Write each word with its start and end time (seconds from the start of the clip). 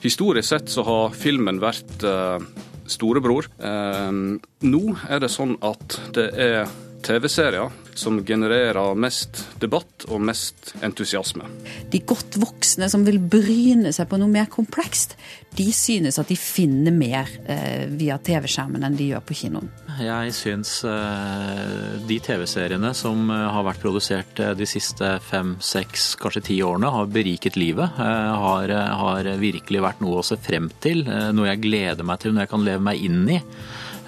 Historisk 0.00 0.48
sett 0.48 0.70
så 0.72 0.84
har 0.86 1.16
filmen 1.16 1.58
vært 1.60 2.04
eh, 2.08 2.44
storebror. 2.88 3.50
Eh, 3.60 4.12
nå 4.64 4.82
er 5.08 5.20
det 5.20 5.28
sånn 5.32 5.58
at 5.60 5.98
det 6.16 6.30
er 6.40 6.70
TV-serier 7.02 7.70
som 7.94 8.20
genererer 8.24 8.94
mest 8.94 9.42
debatt 9.60 10.06
og 10.08 10.22
mest 10.24 10.72
entusiasme. 10.84 11.44
De 11.92 12.00
godt 12.06 12.38
voksne 12.40 12.88
som 12.90 13.04
vil 13.06 13.18
bryne 13.20 13.92
seg 13.92 14.08
på 14.10 14.18
noe 14.20 14.30
mer 14.30 14.48
komplekst, 14.52 15.16
de 15.56 15.66
synes 15.74 16.20
at 16.20 16.30
de 16.30 16.36
finner 16.38 16.94
mer 16.94 17.28
eh, 17.50 17.90
via 17.90 18.16
TV-skjermen 18.22 18.86
enn 18.86 18.96
de 18.96 19.10
gjør 19.10 19.24
på 19.26 19.36
kinoen. 19.42 19.68
Jeg 20.00 20.32
syns 20.36 20.76
eh, 20.88 21.98
de 22.08 22.20
TV-seriene 22.24 22.92
som 22.96 23.26
eh, 23.28 23.46
har 23.52 23.66
vært 23.66 23.82
produsert 23.82 24.40
eh, 24.40 24.54
de 24.56 24.68
siste 24.68 25.16
fem, 25.26 25.56
seks, 25.60 26.14
kanskje 26.20 26.46
ti 26.52 26.60
årene, 26.64 26.92
har 26.94 27.10
beriket 27.12 27.58
livet. 27.60 27.98
Har, 28.00 28.70
har 28.70 29.26
virkelig 29.40 29.82
vært 29.82 30.00
noe 30.04 30.20
å 30.20 30.26
se 30.26 30.38
frem 30.40 30.70
til. 30.82 31.02
Noe 31.04 31.50
jeg 31.50 31.62
gleder 31.64 32.06
meg 32.06 32.20
til, 32.22 32.34
noe 32.34 32.46
jeg 32.46 32.52
kan 32.52 32.64
leve 32.64 32.84
meg 32.86 33.02
inn 33.04 33.24
i. 33.28 33.40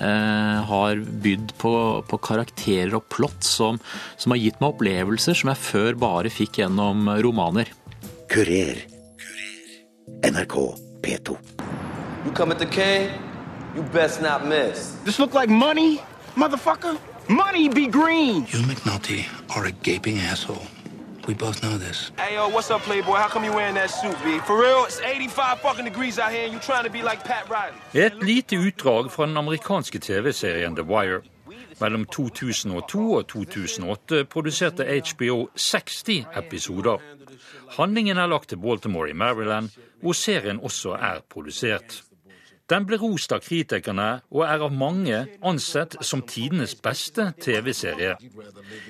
Eh, 0.01 0.63
har 0.69 0.97
bydd 0.97 1.53
på, 1.59 1.73
på, 2.09 2.19
karakterer 2.19 2.95
og 2.97 3.05
plott 3.13 3.45
som, 3.47 3.79
som, 4.17 4.33
har 4.35 4.41
gitt 4.41 4.59
meg 4.63 4.73
opplevelser 4.73 5.37
som 5.39 5.53
jeg 5.53 5.63
før 5.63 5.99
bare 6.01 6.33
fikk 6.33 6.63
gjennom 6.63 7.07
romaner. 7.23 7.71
Kurer. 8.33 8.83
NRK 10.27 10.57
P2. 11.03 11.37
You 12.25 12.33
come 12.33 12.53
at 12.53 12.59
the 12.59 12.67
king, 12.67 13.11
you 13.77 13.83
best 13.93 14.23
not 14.23 14.47
miss. 14.47 14.97
This 15.05 15.19
look 15.19 15.35
like 15.35 15.51
money, 15.51 16.01
motherfucker? 16.37 16.99
Money 17.29 17.69
be 17.69 17.87
green. 17.87 18.47
You 18.51 18.63
McNulty 18.67 19.27
are 19.55 19.67
a 19.67 19.73
gaping 19.83 20.19
asshole. 20.19 20.67
We 21.27 21.35
both 21.35 21.63
know 21.63 21.79
this. 21.79 22.11
Hey, 22.19 22.35
yo, 22.35 22.49
what's 22.49 22.71
up, 22.71 22.83
Playboy? 22.83 23.17
How 23.17 23.29
come 23.29 23.45
you 23.45 23.53
wearing 23.53 23.75
that 23.77 23.91
suit, 23.91 24.17
B? 24.25 24.39
For 24.41 24.57
real, 24.61 24.85
it's 24.87 25.01
85 25.01 25.61
fucking 25.61 25.85
degrees 25.85 26.19
out 26.19 26.33
here 26.33 26.45
and 26.45 26.53
you 26.53 26.59
trying 26.59 26.85
to 26.85 26.91
be 26.91 27.03
like 27.03 27.25
Pat 27.25 27.49
Riley. 27.49 27.77
Et 27.95 28.23
lite 28.23 28.57
utdrag 28.57 29.11
fra 29.11 29.27
den 29.27 29.37
amerikanske 29.37 29.99
TV-serien 29.99 30.75
The 30.75 30.83
Wire. 30.85 31.23
Mellom 31.81 32.05
2002 32.05 33.13
og 33.13 33.29
2008 33.29 34.25
produserte 34.25 34.85
HBO 34.85 35.49
60 35.57 36.27
episoder. 36.37 36.99
Handlingen 37.79 38.19
er 38.19 38.27
lagt 38.27 38.49
til 38.49 38.57
Baltimore 38.57 39.11
i 39.11 39.13
Maryland, 39.13 39.69
hvor 40.01 40.13
serien 40.13 40.61
også 40.63 40.91
er 40.91 41.21
produsert. 41.31 42.03
Den 42.71 42.87
ble 42.87 42.97
rost 42.97 43.33
av 43.35 43.43
kritikerne 43.45 44.23
og 44.31 44.45
er 44.47 44.63
av 44.65 44.73
mange 44.73 45.27
ansett 45.45 45.97
som 46.01 46.23
tidenes 46.23 46.75
beste 46.75 47.33
TV-serie. 47.43 48.15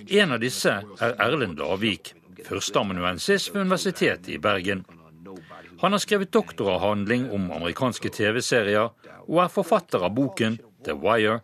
En 0.06 0.34
av 0.36 0.42
disse 0.42 0.74
er 1.00 1.16
Erlend 1.18 1.58
Lavik, 1.58 2.12
førsteamanuensis 2.46 3.48
ved 3.54 3.66
Universitetet 3.66 4.28
i 4.34 4.38
Bergen. 4.38 4.84
Han 5.82 5.92
har 5.92 6.02
skrevet 6.02 6.32
doktoravhandling 6.32 7.30
om 7.34 7.50
amerikanske 7.50 8.10
TV-serier, 8.14 8.92
og 9.28 9.40
er 9.42 9.50
forfatter 9.50 10.04
av 10.06 10.14
boken 10.14 10.60
The 10.86 10.94
Wire 10.94 11.40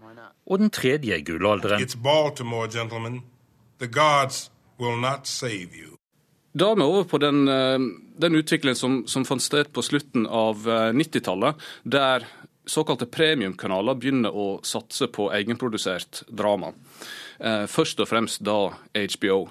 og 0.48 0.58
Den 0.58 0.70
tredje 0.70 1.20
gullalderen. 1.26 1.82
It's 1.82 1.96
Baltimore, 1.96 2.68
gentlemen. 2.68 3.22
The 3.78 3.86
gods 3.86 4.50
will 4.78 4.98
not 5.00 5.26
save. 5.26 5.98
Da 6.58 6.70
er 6.72 6.76
vi 6.76 6.82
over 6.82 7.04
på 7.04 7.18
den, 7.18 7.48
eh, 7.48 7.78
den 8.18 8.34
utviklingen 8.34 8.76
som, 8.76 9.06
som, 9.06 9.24
fant 9.24 9.42
sted 9.42 9.72
på 9.72 9.82
slutten 9.82 10.26
av 10.26 10.64
90-tallet, 10.96 11.54
eh, 11.54 11.62
der 11.84 12.26
såkalte 12.68 13.06
premiumkanaler 13.06 13.94
begynner 13.94 14.34
å 14.34 14.60
satse 14.64 15.08
på 15.12 15.30
egenprodusert 15.32 16.22
drama. 16.28 16.72
Eh, 17.38 17.66
først 17.66 18.00
og 18.00 18.08
fremst 18.08 18.42
da 18.44 18.72
HBO. 18.94 19.46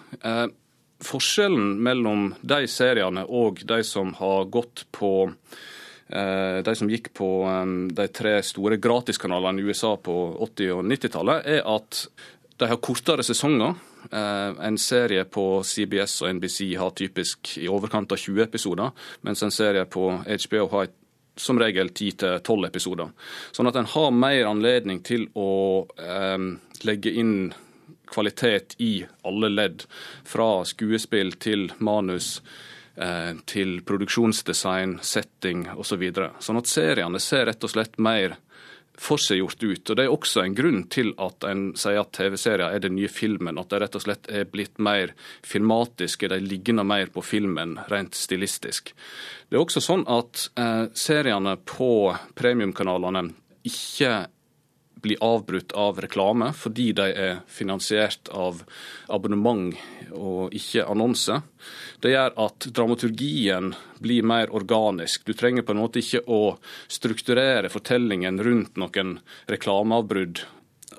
Forskjellen 1.04 1.76
mellom 1.84 2.32
de 2.42 2.64
seriene 2.72 3.26
og 3.28 3.62
de 3.70 3.82
som 3.86 4.16
har 4.18 4.48
gått 4.54 4.88
på 4.96 5.32
de 6.08 6.72
som 6.80 6.88
gikk 6.88 7.10
på 7.20 7.28
de 7.92 8.06
tre 8.16 8.38
store 8.40 8.78
gratiskanalene 8.80 9.60
i 9.60 9.68
USA 9.68 9.90
på 10.00 10.14
80- 10.40 10.70
og 10.78 10.86
90-tallet, 10.88 11.50
er 11.52 11.66
at 11.68 12.00
de 12.58 12.70
har 12.72 12.80
kortere 12.82 13.24
sesonger. 13.24 13.76
Eh, 14.12 14.66
en 14.66 14.78
serie 14.78 15.26
på 15.26 15.64
CBS 15.64 16.22
og 16.24 16.30
NBC 16.38 16.62
har 16.80 16.96
typisk 16.96 17.58
i 17.62 17.68
overkant 17.70 18.12
av 18.12 18.22
20 18.22 18.44
episoder, 18.46 18.94
mens 19.22 19.44
en 19.44 19.54
serie 19.54 19.86
på 19.86 20.10
HBO 20.24 20.68
har 20.74 20.90
som 21.38 21.60
regel 21.62 21.92
10-12 21.92 22.66
episoder. 22.66 23.12
Sånn 23.54 23.70
at 23.70 23.78
en 23.78 23.90
har 23.92 24.14
mer 24.16 24.48
anledning 24.50 25.04
til 25.06 25.28
å 25.38 25.86
eh, 26.02 26.38
legge 26.88 27.14
inn 27.14 27.36
kvalitet 28.10 28.76
i 28.84 29.06
alle 29.28 29.52
ledd. 29.52 29.86
Fra 30.28 30.66
skuespill 30.66 31.36
til 31.44 31.70
manus 31.78 32.42
eh, 32.96 33.38
til 33.46 33.80
produksjonsdesign, 33.88 35.00
setting 35.02 35.68
osv. 35.76 35.94
Så 35.94 36.02
videre. 36.02 36.32
sånn 36.40 36.62
at 36.62 36.72
seriene 36.72 37.22
ser 37.24 37.48
rett 37.50 37.64
og 37.64 37.74
slett 37.74 37.98
mer 38.02 38.38
forseggjort 38.98 39.64
ut. 39.64 39.90
og 39.90 39.96
Det 39.96 40.04
er 40.04 40.14
også 40.14 40.42
en 40.42 40.56
grunn 40.56 40.84
til 40.90 41.14
at 41.22 41.46
en 41.48 41.70
sier 41.78 42.00
at 42.02 42.14
TV-serier 42.18 42.74
er 42.74 42.82
den 42.82 42.96
nye 42.98 43.10
filmen. 43.12 43.60
At 43.62 43.70
de 43.70 43.82
rett 43.82 43.98
og 43.98 44.04
slett 44.04 44.30
er 44.34 44.48
blitt 44.50 44.80
mer 44.82 45.14
filmatiske, 45.46 46.30
de 46.30 46.40
ligner 46.42 46.88
mer 46.88 47.12
på 47.14 47.22
filmen 47.22 47.78
rent 47.92 48.18
stilistisk. 48.18 48.94
Det 49.50 49.58
er 49.58 49.64
også 49.64 49.84
sånn 49.84 50.08
at 50.10 50.50
eh, 50.58 50.88
seriene 50.98 51.58
på 51.66 51.92
premiumkanalene 52.38 53.30
ikke 53.68 54.28
blir 55.08 55.22
avbrutt 55.24 55.74
av 55.80 56.02
reklame 56.04 56.52
fordi 56.56 56.92
de 56.98 57.08
er 57.12 57.40
finansiert 57.48 58.30
av 58.36 58.62
abonnement 59.14 59.72
og 60.12 60.54
ikke 60.56 60.86
annonse. 60.88 61.40
Det 62.04 62.14
gjør 62.14 62.36
at 62.46 62.68
dramaturgien 62.76 63.72
blir 64.04 64.28
mer 64.28 64.54
organisk. 64.56 65.26
Du 65.26 65.34
trenger 65.34 65.66
på 65.66 65.74
en 65.74 65.82
måte 65.82 66.04
ikke 66.04 66.26
å 66.28 66.58
strukturere 66.92 67.72
fortellingen 67.74 68.42
rundt 68.44 68.78
noen 68.80 69.18
reklameavbrudd. 69.50 70.44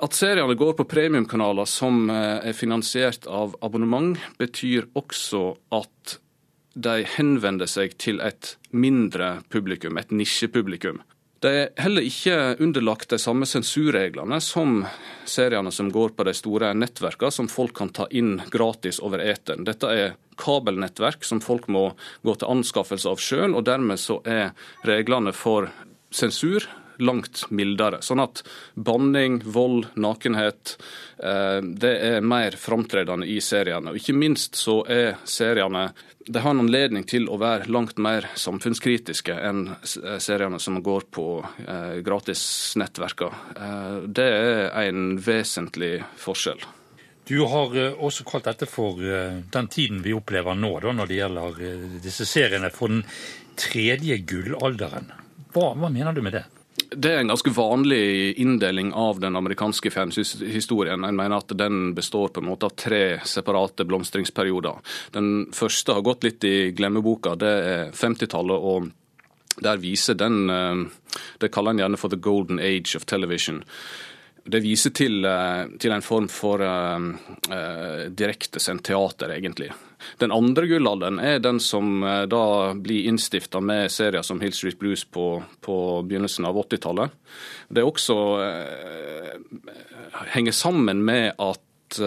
At 0.04 0.14
seriene 0.14 0.54
går 0.54 0.76
på 0.78 0.86
premiumkanaler 0.86 1.66
som 1.66 2.06
eh, 2.12 2.48
er 2.50 2.54
finansiert 2.54 3.26
av 3.26 3.56
abonnement, 3.64 4.18
betyr 4.38 4.86
også 4.98 5.56
at 5.74 6.18
de 6.78 7.02
henvender 7.16 7.66
seg 7.66 7.96
til 7.98 8.20
et 8.22 8.54
mindre 8.70 9.40
publikum, 9.50 9.98
et 9.98 10.12
nisjepublikum. 10.14 11.00
De 11.38 11.50
er 11.54 11.68
heller 11.78 12.02
ikke 12.02 12.56
underlagt 12.58 13.12
de 13.12 13.18
samme 13.22 13.46
sensurreglene 13.46 14.40
som 14.42 14.80
seriene 15.28 15.70
som 15.74 15.90
går 15.94 16.16
på 16.18 16.26
de 16.26 16.34
store 16.34 16.72
nettverkene, 16.74 17.30
som 17.30 17.50
folk 17.50 17.76
kan 17.78 17.92
ta 17.94 18.08
inn 18.10 18.40
gratis 18.50 18.98
over 18.98 19.22
eteren. 19.22 19.62
Dette 19.68 19.92
er 19.92 20.16
kabelnettverk 20.38 21.22
som 21.26 21.42
folk 21.42 21.68
må 21.70 21.92
gå 22.26 22.34
til 22.34 22.50
anskaffelse 22.50 23.10
av 23.10 23.22
sjøl, 23.22 23.54
og 23.54 23.66
dermed 23.70 24.02
så 24.02 24.18
er 24.26 24.50
reglene 24.88 25.34
for 25.34 25.70
sensur 26.10 26.66
langt 26.98 27.44
mildere. 27.54 28.02
Sånn 28.04 28.22
at 28.22 28.42
banning, 28.74 29.40
vold, 29.44 29.90
nakenhet 29.98 30.76
eh, 31.22 31.58
det 31.62 31.94
er 32.10 32.20
mer 32.26 32.58
framtredende 32.58 33.28
i 33.28 33.40
seriene. 33.44 33.92
Og 33.92 34.00
ikke 34.02 34.16
minst 34.18 34.58
så 34.58 34.80
er 34.90 35.18
seriene 35.28 35.88
de 36.28 36.38
har 36.38 36.50
en 36.50 36.60
anledning 36.60 37.04
til 37.08 37.28
å 37.32 37.38
være 37.40 37.70
langt 37.72 37.98
mer 38.02 38.26
samfunnskritiske 38.36 39.32
enn 39.48 39.62
eh, 39.72 40.18
seriene 40.20 40.60
som 40.60 40.80
går 40.84 41.06
på 41.14 41.28
eh, 41.64 42.00
gratisnettverker. 42.04 43.38
Eh, 43.56 43.94
det 44.04 44.26
er 44.28 44.90
en 44.90 45.16
vesentlig 45.24 45.94
forskjell. 46.20 46.60
Du 47.28 47.38
har 47.44 47.74
også 48.00 48.24
kalt 48.28 48.46
dette 48.48 48.64
for 48.64 48.96
den 49.52 49.66
tiden 49.68 49.98
vi 50.00 50.14
opplever 50.16 50.56
nå, 50.56 50.70
da, 50.80 50.94
når 50.96 51.10
det 51.10 51.18
gjelder 51.18 51.58
disse 52.00 52.24
seriene, 52.24 52.70
for 52.72 52.88
den 52.88 53.02
tredje 53.52 54.16
gullalderen. 54.24 55.10
Hva, 55.52 55.74
hva 55.76 55.90
mener 55.92 56.16
du 56.16 56.22
med 56.24 56.38
det? 56.38 56.46
Det 56.90 57.10
er 57.12 57.20
en 57.20 57.28
ganske 57.28 57.50
vanlig 57.52 58.34
inndeling 58.40 58.94
av 58.96 59.18
den 59.20 59.36
amerikanske 59.36 59.90
fjernsynshistorien. 59.92 61.04
Jeg 61.04 61.16
mener 61.18 61.36
at 61.36 61.52
den 61.58 61.92
består 61.94 62.30
på 62.32 62.40
en 62.40 62.48
måte 62.48 62.70
av 62.70 62.76
tre 62.80 63.18
separate 63.28 63.84
blomstringsperioder. 63.84 64.78
Den 65.12 65.50
første 65.52 65.98
har 65.98 66.06
gått 66.06 66.24
litt 66.24 66.46
i 66.48 66.70
glemmeboka. 66.72 67.34
Det 67.36 67.52
er 67.52 67.92
50-tallet. 67.92 68.56
og 68.72 68.88
der 69.60 69.80
viser 69.82 70.14
den 70.14 70.50
eh, 70.50 70.84
Det 71.38 71.50
kaller 71.50 71.74
en 71.74 71.82
gjerne 71.82 71.98
for 71.98 72.08
the 72.08 72.16
golden 72.16 72.60
age 72.60 72.96
of 72.96 73.04
television. 73.04 73.64
Det 74.44 74.62
viser 74.64 74.90
til, 74.90 75.24
eh, 75.24 75.66
til 75.78 75.92
en 75.92 76.02
form 76.02 76.28
for 76.32 76.62
uh, 76.62 78.08
direktesendt 78.08 78.86
teater, 78.88 79.34
egentlig. 79.34 79.68
Den 80.18 80.32
andre 80.34 80.66
gullalderen 80.70 81.18
er 81.22 81.40
den 81.42 81.60
som 81.62 82.02
uh, 82.04 82.24
da 82.30 82.74
blir 82.74 83.08
innstifta 83.10 83.60
med 83.60 83.92
serier 83.92 84.26
som 84.26 84.40
Hill 84.40 84.54
Street 84.56 84.78
Blues 84.78 85.04
på, 85.04 85.42
på 85.64 85.76
begynnelsen 86.08 86.48
av 86.48 86.58
80-tallet. 86.64 87.14
Det 87.68 87.84
også 87.84 88.16
henger 90.32 90.54
sammen 90.56 91.02
med 91.04 91.34
at 91.36 91.98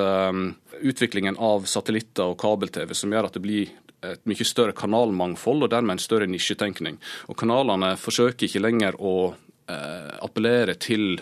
utviklingen 0.81 1.37
av 1.41 1.67
satellitter 1.69 2.33
og 2.33 2.39
kabel-TV 2.41 2.93
som 2.97 3.13
gjør 3.13 3.27
at 3.29 3.37
det 3.37 3.43
blir 3.43 3.71
et 4.05 4.23
mye 4.29 4.45
større 4.47 4.75
kanalmangfold 4.77 5.65
og 5.65 5.71
dermed 5.73 5.95
en 5.95 6.01
større 6.01 6.29
nisjetenkning. 6.29 6.97
Og 7.29 7.37
Kanalene 7.37 7.93
forsøker 8.01 8.47
ikke 8.47 8.63
lenger 8.63 8.97
å 8.97 9.33
appellere 10.21 10.75
til 10.81 11.21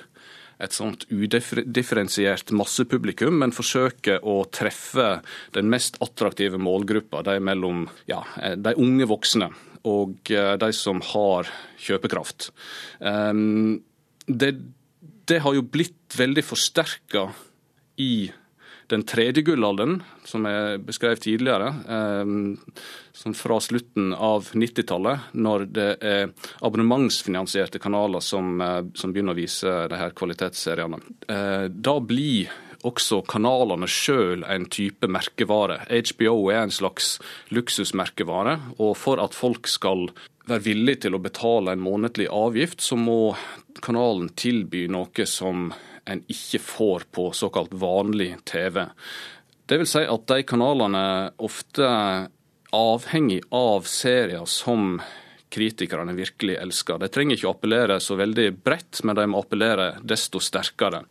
et 0.59 0.75
sånt 0.75 1.06
udifferensiert 1.07 2.51
massepublikum, 2.56 3.38
men 3.41 3.56
forsøker 3.56 4.19
å 4.27 4.41
treffe 4.51 5.21
den 5.56 5.69
mest 5.71 6.00
attraktive 6.03 6.59
målgruppa, 6.59 7.23
de 7.27 7.38
mellom 7.39 7.85
ja, 8.09 8.21
de 8.38 8.75
unge 8.75 9.07
voksne. 9.09 9.51
og 9.88 10.27
de 10.27 10.67
som 10.75 11.00
har 11.13 11.47
kjøpekraft. 11.79 12.50
Det, 13.00 14.50
det 15.31 15.39
har 15.45 15.56
jo 15.56 15.63
blitt 15.63 16.17
veldig 16.19 16.44
forsterka 16.44 17.29
i 17.95 18.27
den 18.89 19.03
tredje 19.07 19.44
gullalderen, 19.45 20.00
som 20.25 20.45
jeg 20.50 20.80
beskrev 20.88 21.19
tidligere, 21.21 21.74
eh, 21.95 23.33
fra 23.36 23.59
slutten 23.62 24.13
av 24.13 24.50
90-tallet, 24.53 25.31
når 25.33 25.65
det 25.74 25.89
er 26.01 26.31
abonnementsfinansierte 26.62 27.80
kanaler 27.80 28.19
som, 28.19 28.62
eh, 28.62 28.81
som 28.95 29.13
begynner 29.13 29.36
å 29.36 29.41
vise 29.41 29.88
de 29.89 29.95
her 29.95 30.12
kvalitetsseriene. 30.12 31.01
Eh, 31.27 31.68
da 31.69 32.00
blir 32.00 32.50
også 32.83 33.25
kanalene 33.27 33.88
sjøl 33.88 34.44
en 34.47 34.65
type 34.65 35.07
merkevare. 35.07 35.85
HBO 35.89 36.50
er 36.50 36.63
en 36.63 36.71
slags 36.71 37.19
luksusmerkevare, 37.51 38.59
og 38.80 38.95
for 38.97 39.19
at 39.19 39.35
folk 39.35 39.68
skal 39.68 40.07
være 40.47 40.63
villige 40.63 41.01
til 41.06 41.18
å 41.18 41.21
betale 41.21 41.75
en 41.75 41.83
månedlig 41.83 42.30
avgift, 42.31 42.81
så 42.81 42.97
må 42.97 43.35
kanalen 43.81 44.30
tilby 44.30 44.88
noe 44.88 45.27
som 45.30 45.74
en 46.09 46.23
ikke 46.31 46.61
får 46.63 47.07
på 47.15 47.29
såkalt 47.38 47.73
vanlig 47.77 48.33
TV. 48.50 48.83
Det 49.69 49.77
vil 49.77 49.89
si 49.89 50.01
at 50.01 50.27
de 50.31 50.44
kanalene 50.50 51.06
ofte 51.45 51.88
avhengig 52.75 53.41
av 53.56 53.85
serier 53.89 54.45
som 54.50 54.97
kritikerne 55.50 56.13
virkelig 56.13 56.57
elsker. 56.61 57.00
De 57.01 57.09
trenger 57.09 57.38
ikke 57.38 57.50
å 57.50 57.56
appellere 57.56 57.97
så 58.01 58.17
veldig 58.19 58.50
bredt, 58.61 59.01
men 59.03 59.17
de 59.17 59.25
må 59.29 59.41
appellere 59.41 59.95
desto 60.06 60.41
sterkere. 60.41 61.03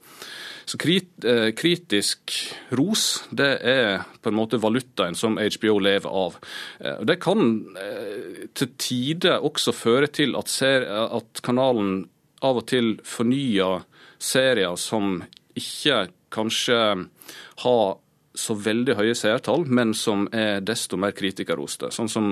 Så 0.68 0.76
eh, 0.84 1.48
kritisk 1.56 2.34
ros 2.76 3.24
det 3.30 3.52
er 3.64 4.02
på 4.20 4.28
en 4.28 4.36
måte 4.36 4.60
valutaen 4.60 5.16
som 5.16 5.38
HBO 5.40 5.78
lever 5.80 6.12
av. 6.12 6.36
Eh, 6.78 7.00
det 7.08 7.16
kan 7.24 7.40
eh, 7.80 8.44
til 8.52 8.74
tider 8.76 9.40
også 9.40 9.72
føre 9.72 10.10
til 10.12 10.36
at 10.36 11.40
kanalen 11.42 12.02
av 12.44 12.60
og 12.62 12.68
til 12.70 12.96
fornya 13.06 13.78
serier 14.18 14.76
som 14.80 15.22
ikke 15.58 16.06
kanskje 16.34 16.80
har 17.64 17.96
så 18.38 18.54
veldig 18.54 18.94
høye 18.98 19.14
seertall, 19.18 19.64
men 19.66 19.92
som 19.96 20.26
er 20.34 20.60
desto 20.62 20.98
mer 21.00 21.14
kritikerroste. 21.16 21.90
Sånn 21.94 22.10
som 22.12 22.28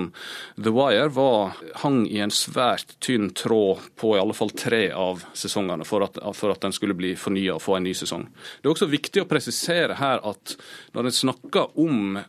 The 0.55 0.71
Wire 0.71 1.09
var, 1.13 1.57
hang 1.83 2.05
i 2.07 2.21
en 2.23 2.31
svært 2.33 2.95
tynn 3.03 3.31
tråd 3.35 3.89
på 3.99 4.13
i 4.15 4.21
alle 4.21 4.35
fall 4.37 4.53
tre 4.55 4.85
av 4.95 5.25
sesongene 5.37 5.87
for 5.87 6.05
at, 6.07 6.19
for 6.37 6.53
at 6.53 6.63
den 6.63 6.75
skulle 6.75 6.95
bli 6.97 7.13
fornya 7.19 7.57
og 7.57 7.63
få 7.65 7.77
en 7.77 7.87
ny 7.89 7.95
sesong. 7.97 8.27
Det 8.61 8.69
er 8.69 8.75
også 8.75 8.89
viktig 8.91 9.25
å 9.25 9.29
presisere 9.29 9.97
her 9.99 10.23
at 10.27 10.55
når 10.95 11.09
en 11.09 11.17
snakker 11.19 11.75
om 11.83 12.21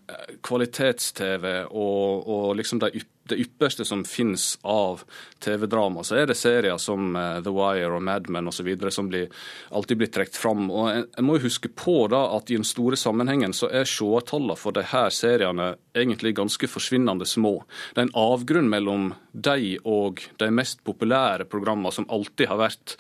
kvalitets-TV 0.45 1.49
og, 1.69 2.27
og 2.27 2.51
liksom 2.59 2.83
de 2.83 2.93
ypperlige 2.97 3.18
det 3.29 3.41
ypperste 3.45 3.85
som 3.85 4.05
finnes 4.09 4.59
av 4.63 5.03
TV-drama, 5.45 6.05
så 6.05 6.19
er 6.19 6.31
det 6.31 6.39
serier 6.39 6.79
som 6.83 7.13
uh, 7.17 7.39
The 7.45 7.53
Wire 7.55 7.93
og 7.97 8.03
Mad 8.05 8.29
Men 8.33 8.51
osv. 8.51 8.69
som 8.91 9.09
blir, 9.11 9.29
alltid 9.71 10.01
blir 10.01 10.11
trukket 10.13 10.37
fram. 10.37 10.69
Og 10.71 10.91
jeg, 10.91 11.25
må 11.25 11.39
jo 11.39 11.47
huske 11.47 11.71
på 11.71 11.97
da 12.13 12.25
at 12.37 12.51
i 12.51 12.59
den 12.59 12.67
store 12.67 12.99
sammenhengen 12.99 13.55
så 13.57 13.71
er 13.71 13.89
seertallene 13.89 14.59
for 14.59 14.77
de 14.77 14.85
her 14.91 15.13
seriene 15.15 15.75
egentlig 15.99 16.35
ganske 16.39 16.71
forsvinnende 16.71 17.27
små. 17.27 17.63
Det 17.95 18.03
er 18.03 18.09
en 18.09 18.19
avgrunn 18.19 18.71
mellom 18.71 19.13
de 19.33 19.77
og 19.85 20.23
de 20.41 20.51
mest 20.55 20.83
populære 20.87 21.47
programmene 21.51 21.93
som 21.95 22.09
alltid 22.11 22.51
har 22.51 22.61
vært 22.61 22.97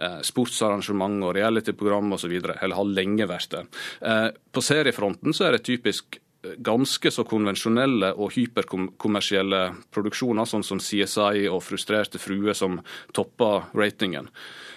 uh, 0.00 0.20
sportsarrangement 0.24 1.22
og 1.26 1.36
reality-program 1.36 2.16
osv., 2.16 2.34
eller 2.40 2.76
har 2.78 2.92
lenge 2.92 3.28
vært 3.30 3.54
det. 3.54 3.64
Uh, 4.00 4.28
på 4.52 4.64
seriefronten 4.64 5.34
så 5.36 5.48
er 5.48 5.56
det 5.56 5.66
typisk 5.68 6.20
ganske 6.42 7.10
så 7.10 7.24
konvensjonelle 7.28 8.12
og 8.18 8.34
hyperkommersielle 8.34 9.62
produksjoner, 9.94 10.48
sånn 10.48 10.64
som 10.66 10.80
CSI 10.82 11.46
og 11.50 11.62
Frustrerte 11.64 12.20
fruer, 12.22 12.54
som 12.58 12.80
topper 13.14 13.68
ratingen. 13.78 14.30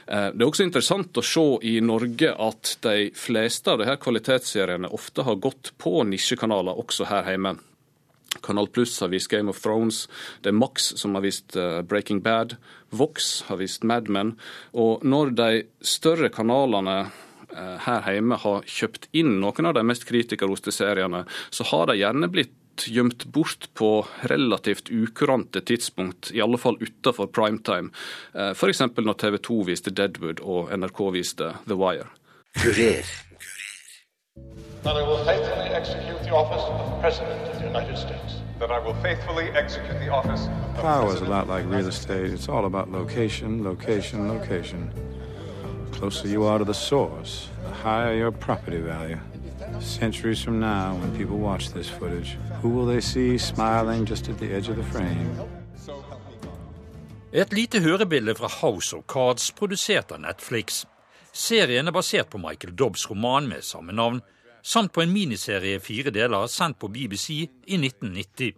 Eh, 0.08 0.30
det 0.34 0.44
er 0.44 0.50
også 0.50 0.68
interessant 0.68 1.18
å 1.18 1.26
se 1.26 1.46
i 1.66 1.80
Norge 1.82 2.34
at 2.34 2.76
de 2.86 3.10
fleste 3.18 3.74
av 3.74 3.82
de 3.82 3.90
her 3.90 3.98
kvalitetsseriene 4.02 4.92
ofte 4.94 5.26
har 5.26 5.42
gått 5.42 5.74
på 5.82 6.04
nisjekanaler 6.06 6.78
også 6.86 7.10
her 7.10 7.34
hjemme. 7.34 7.58
Kanal 8.46 8.68
Pluss 8.68 9.00
har 9.02 9.10
vist 9.10 9.32
Game 9.32 9.50
of 9.50 9.62
Thrones. 9.64 10.06
Det 10.44 10.52
er 10.52 10.58
Max 10.60 10.92
som 11.00 11.16
har 11.16 11.24
vist 11.26 11.56
eh, 11.58 11.82
Breaking 11.82 12.22
Bad. 12.22 12.58
Vox 12.94 13.46
har 13.50 13.58
vist 13.58 13.84
Mad 13.84 14.10
Men. 14.12 14.36
Og 14.74 15.04
når 15.04 15.34
de 15.40 15.64
større 15.82 16.30
kanalene 16.30 17.08
her 17.56 18.12
hjemme 18.12 18.38
har 18.42 18.68
kjøpt 18.68 19.10
inn 19.16 19.40
noen 19.42 19.70
av 19.70 19.78
de 19.78 19.84
mest 19.88 20.06
kritikerroste 20.10 20.74
seriene, 20.76 21.24
så 21.50 21.68
har 21.72 21.90
de 21.90 22.00
gjerne 22.02 22.30
blitt 22.32 22.54
gjemt 22.84 23.26
bort 23.26 23.70
på 23.74 24.06
relativt 24.22 24.90
ukurante 24.90 25.62
tidspunkt, 25.62 26.32
i 26.32 26.42
alle 26.42 26.58
fall 26.58 26.78
utenfor 26.80 27.28
primetime. 27.28 27.90
Eh, 28.34 28.52
F.eks. 28.52 28.80
når 28.80 29.14
TV 29.14 29.38
2 29.38 29.62
viste 29.64 29.92
Deadwood 29.92 30.42
og 30.44 30.72
NRK 30.78 31.12
viste 31.14 31.54
The 31.68 31.76
Wire. 31.76 32.08
Kurer. 32.56 33.06
That 34.84 34.98
I 34.98 35.02
will 35.02 35.24
faithfully 35.26 35.70
execute 35.74 36.20
the 36.24 36.36
office 36.36 36.64
of 36.64 37.02
President 37.02 37.42
of 37.50 37.60
the 37.60 37.68
United 37.68 37.98
States. 37.98 38.42
That 38.60 38.72
I 38.72 38.80
will 38.80 38.96
faithfully 39.02 39.50
execute 39.56 40.00
the 40.00 40.12
office 40.12 40.48
of 40.48 40.82
Power 40.82 41.14
is 41.14 41.22
a 41.22 41.26
lot 41.26 41.48
like 41.48 41.66
real 41.66 41.88
estate. 41.88 42.32
It's 42.32 42.50
all 42.50 42.66
about 42.66 42.92
location, 42.92 43.64
location, 43.64 44.28
location 44.28 44.92
closer 45.96 46.28
you 46.28 46.44
are 46.44 46.60
to 46.60 46.66
the 46.66 46.74
source, 46.74 47.50
the 47.64 47.74
higher 47.84 48.14
your 48.14 48.32
property 48.32 48.82
value. 48.82 49.18
Centuries 49.80 50.44
from 50.44 50.60
now, 50.60 50.96
when 51.02 51.18
people 51.18 51.38
watch 51.38 51.70
this 51.74 51.90
footage, 51.90 52.38
who 52.62 52.70
will 52.70 52.86
they 52.86 53.02
see 53.02 53.38
smiling 53.38 54.06
just 54.06 54.30
at 54.30 54.38
the 54.38 54.54
edge 54.54 54.70
of 54.70 54.76
the 54.76 54.84
frame? 54.84 55.30
Et 57.34 57.54
lite 57.54 57.80
hørebilde 57.80 58.36
fra 58.36 58.48
House 58.48 58.96
of 58.96 59.04
Cards, 59.08 59.52
produsert 59.52 60.12
av 60.12 60.20
Netflix. 60.20 60.86
Serien 61.34 61.88
er 61.88 61.92
basert 61.92 62.30
på 62.30 62.38
Michael 62.38 62.76
Dobbs 62.76 63.10
roman 63.10 63.48
med 63.48 63.62
samme 63.62 63.92
navn, 63.92 64.22
samt 64.64 64.94
på 64.94 65.02
en 65.02 65.12
miniserie 65.12 65.76
i 65.76 65.84
fire 65.84 66.14
deler 66.16 66.48
sendt 66.48 66.80
på 66.80 66.88
BBC 66.88 67.30
i 67.68 67.78
1990. 67.78 68.54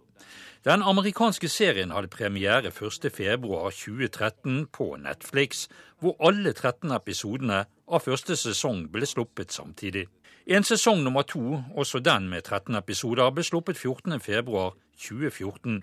Den 0.68 0.82
amerikanske 0.84 1.48
serien 1.48 1.94
hadde 1.96 2.10
premiere 2.12 2.68
1.2.2013 2.68 4.66
på 4.72 4.96
Netflix, 5.00 5.68
hvor 5.96 6.16
alle 6.20 6.52
13 6.52 6.92
episodene 6.92 7.64
av 7.88 8.04
første 8.04 8.36
sesong 8.36 8.92
ble 8.92 9.06
sluppet 9.08 9.52
samtidig. 9.54 10.04
En 10.44 10.64
sesong 10.68 11.00
nummer 11.06 11.24
to, 11.24 11.62
også 11.72 12.04
den 12.04 12.28
med 12.28 12.42
13 12.42 12.76
episoder, 12.76 13.30
ble 13.32 13.42
sluppet 13.48 13.80
14.2.2014. 13.80 15.80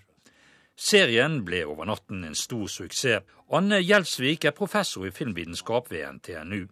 Serien 0.76 1.44
ble 1.44 1.64
over 1.66 1.84
natten 1.90 2.24
en 2.28 2.38
stor 2.38 2.66
suksess. 2.70 3.24
Anne 3.50 3.82
Gjelsvik 3.82 4.44
er 4.44 4.54
professor 4.54 5.06
i 5.08 5.10
filmvitenskap 5.10 5.90
ved 5.90 6.06
NTNU. 6.20 6.66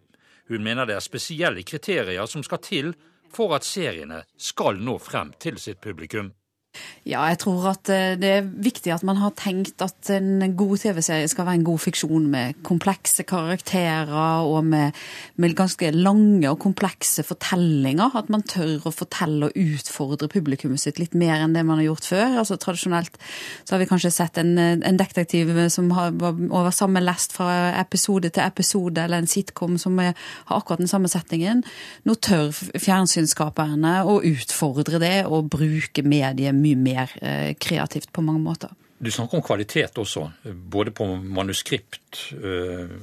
Hun 0.47 0.63
mener 0.63 0.87
det 0.87 0.95
er 0.95 1.03
spesielle 1.03 1.67
kriterier 1.67 2.25
som 2.31 2.47
skal 2.47 2.63
til 2.63 2.95
for 3.35 3.51
at 3.59 3.67
seriene 3.67 4.23
skal 4.37 4.79
nå 4.79 4.97
frem 5.03 5.35
til 5.35 5.59
sitt 5.59 5.83
publikum. 5.83 6.31
Ja, 7.05 7.21
jeg 7.29 7.37
tror 7.43 7.67
at 7.69 7.89
eh, 7.93 8.15
det 8.17 8.29
er 8.39 8.47
viktig 8.49 8.89
at 8.95 9.03
man 9.05 9.19
har 9.21 9.35
tenkt 9.37 9.81
at 9.85 10.09
en 10.09 10.55
god 10.57 10.79
TV-serie 10.81 11.27
skal 11.29 11.45
være 11.45 11.59
en 11.59 11.67
god 11.67 11.83
fiksjon 11.83 12.23
med 12.33 12.61
komplekse 12.65 13.21
karakterer 13.29 14.09
og 14.41 14.65
med, 14.65 14.95
med, 15.37 15.53
ganske 15.55 15.91
lange 15.93 16.49
og 16.49 16.57
komplekse 16.63 17.21
fortellinger. 17.27 18.17
At 18.17 18.31
man 18.33 18.45
tør 18.49 18.87
å 18.89 18.93
fortelle 18.95 19.51
og 19.51 19.59
utfordre 19.59 20.29
publikummet 20.31 20.81
sitt 20.81 20.97
litt 21.01 21.13
mer 21.13 21.43
enn 21.43 21.53
det 21.53 21.61
man 21.67 21.77
har 21.81 21.91
gjort 21.91 22.09
før. 22.09 22.39
Altså 22.41 22.57
Tradisjonelt 22.57 23.19
så 23.63 23.75
har 23.75 23.83
vi 23.83 23.89
kanskje 23.91 24.13
sett 24.15 24.41
en, 24.41 24.57
en 24.57 24.97
detektiv 24.99 25.53
som 25.69 25.91
har 25.93 26.15
over 26.25 26.73
samme 26.73 27.03
lest 27.03 27.35
fra 27.37 27.69
episode 27.83 28.33
til 28.33 28.45
episode, 28.45 28.97
eller 29.03 29.21
en 29.21 29.29
sitcom 29.29 29.77
som 29.81 30.01
er, 30.01 30.17
har 30.49 30.63
akkurat 30.63 30.81
den 30.81 30.89
samme 30.89 31.11
settingen. 31.11 31.61
Nå 32.09 32.17
tør 32.17 32.49
fjernsynsskaperne 32.81 33.99
å 34.09 34.17
utfordre 34.25 34.99
det 35.01 35.15
og 35.29 35.51
bruke 35.53 36.01
mediet 36.05 36.57
mye 36.65 36.79
mer 36.79 37.13
eh, 37.21 37.53
kreativt 37.61 38.11
på 38.13 38.23
mange 38.25 38.43
måter. 38.43 38.73
Du 38.97 39.11
snakker 39.11 39.37
om 39.37 39.43
kvalitet 39.43 39.97
også, 40.01 40.29
både 40.53 40.91
på 40.95 41.07
manuskript, 41.15 42.29
eh, 42.33 42.95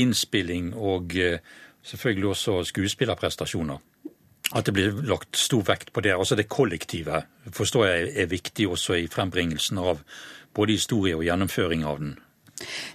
innspilling 0.00 0.72
og 0.74 1.16
eh, 1.16 1.38
selvfølgelig 1.84 2.32
også 2.34 2.62
skuespillerprestasjoner. 2.72 3.84
At 4.56 4.64
det 4.64 4.72
blir 4.72 5.02
lagt 5.04 5.36
stor 5.36 5.66
vekt 5.68 5.92
på 5.92 6.00
det. 6.00 6.14
Altså 6.16 6.36
det 6.36 6.48
kollektive 6.48 7.22
forstår 7.52 7.86
jeg 7.86 8.12
er 8.22 8.30
viktig 8.30 8.68
også 8.68 8.96
i 8.96 9.10
frembringelsen 9.12 9.80
av 9.82 10.00
både 10.56 10.78
historie 10.78 11.16
og 11.16 11.26
gjennomføring 11.26 11.84
av 11.84 12.00
den. 12.00 12.14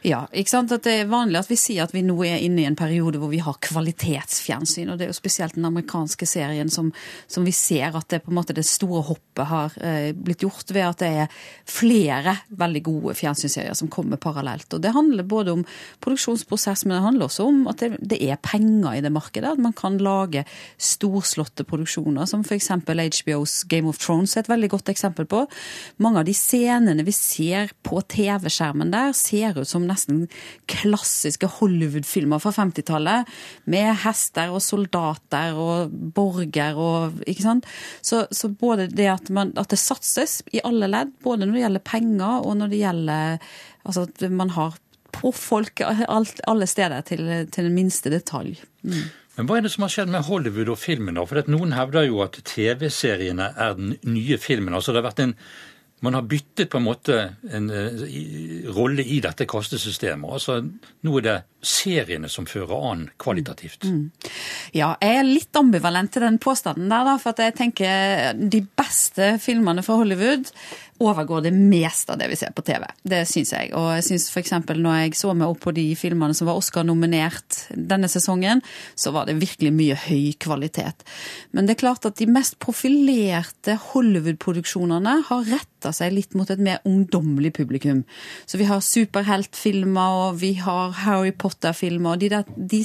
Ja, 0.03 0.25
ikke 0.35 0.51
sant? 0.51 0.71
At 0.75 0.83
det 0.87 0.93
er 1.01 1.11
vanlig 1.11 1.39
at 1.39 1.49
vi 1.51 1.57
sier 1.59 1.85
at 1.85 1.93
vi 1.95 2.03
nå 2.05 2.15
er 2.27 2.41
inne 2.43 2.63
i 2.63 2.67
en 2.67 2.77
periode 2.77 3.19
hvor 3.21 3.31
vi 3.31 3.41
har 3.43 3.59
kvalitetsfjernsyn. 3.63 4.91
Og 4.91 4.99
det 4.99 5.07
er 5.07 5.13
jo 5.13 5.17
spesielt 5.17 5.55
den 5.57 5.67
amerikanske 5.67 6.27
serien 6.27 6.71
som, 6.73 6.91
som 7.31 7.45
vi 7.47 7.53
ser 7.55 7.95
at 7.95 8.09
det 8.11 8.23
på 8.25 8.33
en 8.33 8.39
måte 8.39 8.55
det 8.55 8.65
store 8.67 9.03
hoppet 9.07 9.47
har 9.49 9.77
eh, 9.83 10.09
blitt 10.15 10.43
gjort 10.43 10.73
ved 10.75 10.87
at 10.87 11.03
det 11.03 11.11
er 11.23 11.37
flere 11.69 12.35
veldig 12.51 12.83
gode 12.85 13.15
fjernsynsserier 13.19 13.77
som 13.77 13.91
kommer 13.93 14.19
parallelt. 14.21 14.67
Og 14.75 14.83
det 14.83 14.93
handler 14.95 15.27
både 15.27 15.55
om 15.55 15.65
produksjonsprosess, 16.03 16.85
men 16.85 16.97
det 16.97 17.05
handler 17.07 17.29
også 17.29 17.47
om 17.47 17.63
at 17.71 17.83
det, 17.83 18.01
det 18.01 18.19
er 18.27 18.41
penger 18.43 18.99
i 18.99 19.03
det 19.05 19.13
markedet. 19.15 19.55
At 19.55 19.63
man 19.63 19.75
kan 19.77 19.97
lage 20.03 20.45
storslåtte 20.77 21.65
produksjoner, 21.67 22.27
som 22.29 22.43
f.eks. 22.43 22.71
HBOs 23.23 23.63
Game 23.71 23.89
of 23.89 23.99
Thrones 24.01 24.35
er 24.35 24.43
et 24.43 24.51
veldig 24.51 24.69
godt 24.75 24.91
eksempel 24.91 25.27
på. 25.29 25.45
Mange 26.03 26.21
av 26.21 26.27
de 26.27 26.35
scenene 26.35 27.05
vi 27.07 27.15
ser 27.15 27.71
på 27.85 28.01
TV-skjermen 28.11 28.91
der, 28.93 29.15
ser 29.15 29.52
ut 29.61 29.69
som 29.69 29.85
nesten 29.87 30.25
klassiske 30.71 31.49
Hollywood-filmer 31.59 32.41
fra 32.43 32.53
50-tallet. 32.55 33.29
Med 33.69 33.91
hester 34.03 34.53
og 34.53 34.63
soldater 34.63 35.57
og 35.59 35.93
borger 36.15 36.79
og 36.79 37.23
Ikke 37.29 37.45
sant. 37.45 37.69
Så, 38.01 38.25
så 38.31 38.49
både 38.49 38.89
det 38.91 39.09
at, 39.11 39.29
man, 39.33 39.53
at, 39.57 39.69
det 39.73 39.81
satses 39.81 40.41
i 40.53 40.61
alle 40.65 40.89
ledd, 40.89 41.13
både 41.23 41.45
når 41.45 41.57
det 41.57 41.65
gjelder 41.65 41.87
penger 41.87 42.47
og 42.47 42.57
når 42.59 42.71
det 42.73 42.81
gjelder 42.83 43.51
altså 43.83 44.07
at 44.07 44.23
man 44.31 44.53
har 44.55 44.79
folk 45.33 45.81
alle 45.85 46.67
steder 46.67 47.03
til, 47.05 47.27
til 47.53 47.67
den 47.67 47.75
minste 47.75 48.09
detalj. 48.09 48.57
Mm. 48.81 49.03
Men 49.37 49.49
Hva 49.49 49.57
er 49.57 49.65
det 49.65 49.71
som 49.73 49.85
har 49.85 49.93
skjedd 49.93 50.11
med 50.13 50.25
Hollywood 50.27 50.69
og 50.69 50.77
filmen? 50.77 51.17
da? 51.17 51.25
For 51.25 51.49
Noen 51.49 51.73
hevder 51.73 52.05
jo 52.05 52.21
at 52.25 52.37
TV-seriene 52.45 53.49
er 53.57 53.77
den 53.79 53.95
nye 54.05 54.37
filmen. 54.37 54.73
altså 54.73 54.93
Det 54.93 55.01
har 55.01 55.09
vært 55.09 55.23
en 55.23 55.35
man 56.03 56.17
har 56.17 56.27
byttet 56.27 56.69
på 56.71 56.79
en 56.81 56.85
måte 56.85 57.17
en 57.55 57.69
uh, 57.71 58.03
rolle 58.75 59.05
i 59.07 59.21
dette 59.23 59.47
kastesystemet. 59.49 60.33
Altså, 60.35 60.59
nå 61.07 61.17
er 61.19 61.27
det 61.27 61.37
seriene 61.63 62.29
som 62.31 62.47
fører 62.49 62.87
an 62.91 63.05
kvalitativt. 63.21 63.87
Mm. 63.87 64.09
Ja, 64.75 64.93
jeg 65.01 65.19
er 65.19 65.27
litt 65.27 65.59
ambivalent 65.59 66.13
til 66.13 66.25
den 66.25 66.39
påstanden 66.43 66.91
der, 66.91 67.07
da, 67.07 67.17
for 67.21 67.39
jeg 67.39 67.57
tenker 67.57 68.33
de 68.37 68.63
beste 68.77 69.35
filmene 69.43 69.85
fra 69.85 69.99
Hollywood 70.01 70.51
overgår 71.03 71.41
det 71.41 71.51
meste 71.55 72.13
av 72.13 72.19
det 72.21 72.29
vi 72.31 72.37
ser 72.37 72.53
på 72.55 72.63
TV. 72.65 72.85
Det 73.03 73.23
syns 73.29 73.53
jeg. 73.55 73.71
Og 73.77 73.89
jeg 73.97 74.05
syns 74.07 74.27
f.eks. 74.31 74.53
når 74.69 74.99
jeg 74.99 75.17
så 75.17 75.33
meg 75.35 75.51
opp 75.51 75.63
på 75.65 75.73
de 75.75 75.85
filmene 75.99 76.35
som 76.37 76.49
var 76.49 76.59
Oscar-nominert 76.59 77.63
denne 77.73 78.09
sesongen, 78.11 78.61
så 78.95 79.13
var 79.15 79.27
det 79.27 79.39
virkelig 79.41 79.73
mye 79.75 79.97
høy 80.05 80.33
kvalitet. 80.39 81.05
Men 81.51 81.67
det 81.67 81.75
er 81.75 81.83
klart 81.83 82.07
at 82.09 82.19
de 82.19 82.29
mest 82.29 82.59
profilerte 82.63 83.77
Hollywood-produksjonene 83.89 85.19
har 85.29 85.47
retta 85.49 85.93
seg 85.95 86.13
litt 86.15 86.37
mot 86.37 86.49
et 86.53 86.61
mer 86.63 86.83
ungdommelig 86.87 87.53
publikum. 87.57 88.03
Så 88.45 88.59
vi 88.61 88.69
har 88.69 88.83
superheltfilmer, 88.83 90.19
og 90.27 90.41
vi 90.43 90.53
har 90.61 90.93
Harry 91.03 91.33
Potter 91.35 91.52
Potter-filmer. 91.53 92.17
De, 92.17 92.29
der, 92.29 92.43
de 92.55 92.81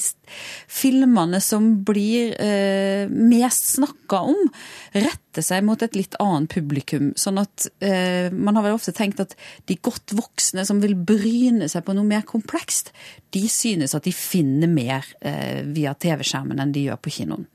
filmene 0.69 1.41
som 1.41 1.71
blir 1.87 2.35
eh, 2.41 3.09
mest 3.09 3.75
snakka 3.75 4.21
om, 4.33 4.49
retter 4.93 5.45
seg 5.45 5.65
mot 5.67 5.83
et 5.83 5.97
litt 5.97 6.17
annet 6.23 6.51
publikum. 6.53 7.13
Sånn 7.19 7.41
at 7.41 7.69
eh, 7.85 8.29
man 8.33 8.59
har 8.59 8.67
vel 8.67 8.79
ofte 8.79 8.95
tenkt 8.97 9.23
at 9.25 9.37
de 9.69 9.79
godt 9.81 10.15
voksne 10.17 10.65
som 10.69 10.83
vil 10.85 10.97
bryne 10.97 11.69
seg 11.71 11.87
på 11.87 11.97
noe 11.97 12.07
mer 12.07 12.27
komplekst, 12.29 12.93
de 13.35 13.47
synes 13.51 13.97
at 13.97 14.07
de 14.07 14.15
finner 14.15 14.71
mer 14.71 15.07
eh, 15.21 15.65
via 15.67 15.95
TV-skjermen 15.95 16.61
enn 16.61 16.75
de 16.75 16.89
gjør 16.89 17.01
på 17.03 17.15
kinoen. 17.21 17.49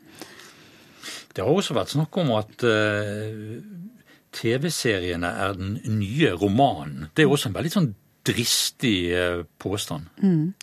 Det 1.34 1.42
har 1.42 1.50
også 1.50 1.74
vært 1.76 1.96
snakk 1.96 2.18
om 2.22 2.30
at 2.38 2.62
uh, 2.62 3.56
TV-seriene 4.38 5.32
er 5.46 5.56
den 5.58 5.80
nye 5.98 6.34
romanen. 6.38 7.08
Det 7.18 7.26
er 7.26 7.34
også 7.34 7.50
en 7.50 7.56
veldig 7.58 7.72
sånn 7.74 7.90
dristig 8.24 9.12
eh, 9.12 9.44
påstand. 9.60 10.08
Mm. 10.22 10.54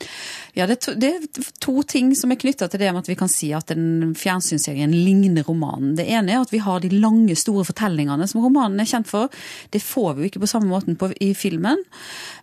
Ja, 0.54 0.66
det 0.66 0.76
er, 0.76 0.80
to, 0.84 0.94
det 0.98 1.10
er, 1.10 1.48
to, 1.62 1.74
ting 1.86 2.10
som 2.18 2.32
er 2.32 2.38
knytta 2.40 2.66
til 2.70 2.82
det 2.82 2.90
med 2.90 3.04
at 3.04 3.10
vi 3.10 3.16
kan 3.18 3.30
si 3.30 3.52
at 3.56 3.70
en 3.74 4.14
fjernsynsserien 4.18 4.92
ligner 4.94 5.46
romanen. 5.46 5.94
Det 5.98 6.06
ene 6.10 6.34
er 6.34 6.42
at 6.42 6.52
vi 6.54 6.62
har 6.62 6.82
de 6.82 6.90
lange, 6.94 7.36
store 7.38 7.64
fortellingene 7.68 8.26
som 8.30 8.42
romanen 8.42 8.82
er 8.82 8.88
kjent 8.90 9.10
for. 9.10 9.30
Det 9.70 9.82
får 9.84 10.16
vi 10.16 10.24
jo 10.24 10.32
ikke 10.32 10.44
på 10.44 10.50
samme 10.50 10.70
måten 10.70 10.98
på, 10.98 11.12
i 11.22 11.32
filmen. 11.38 11.82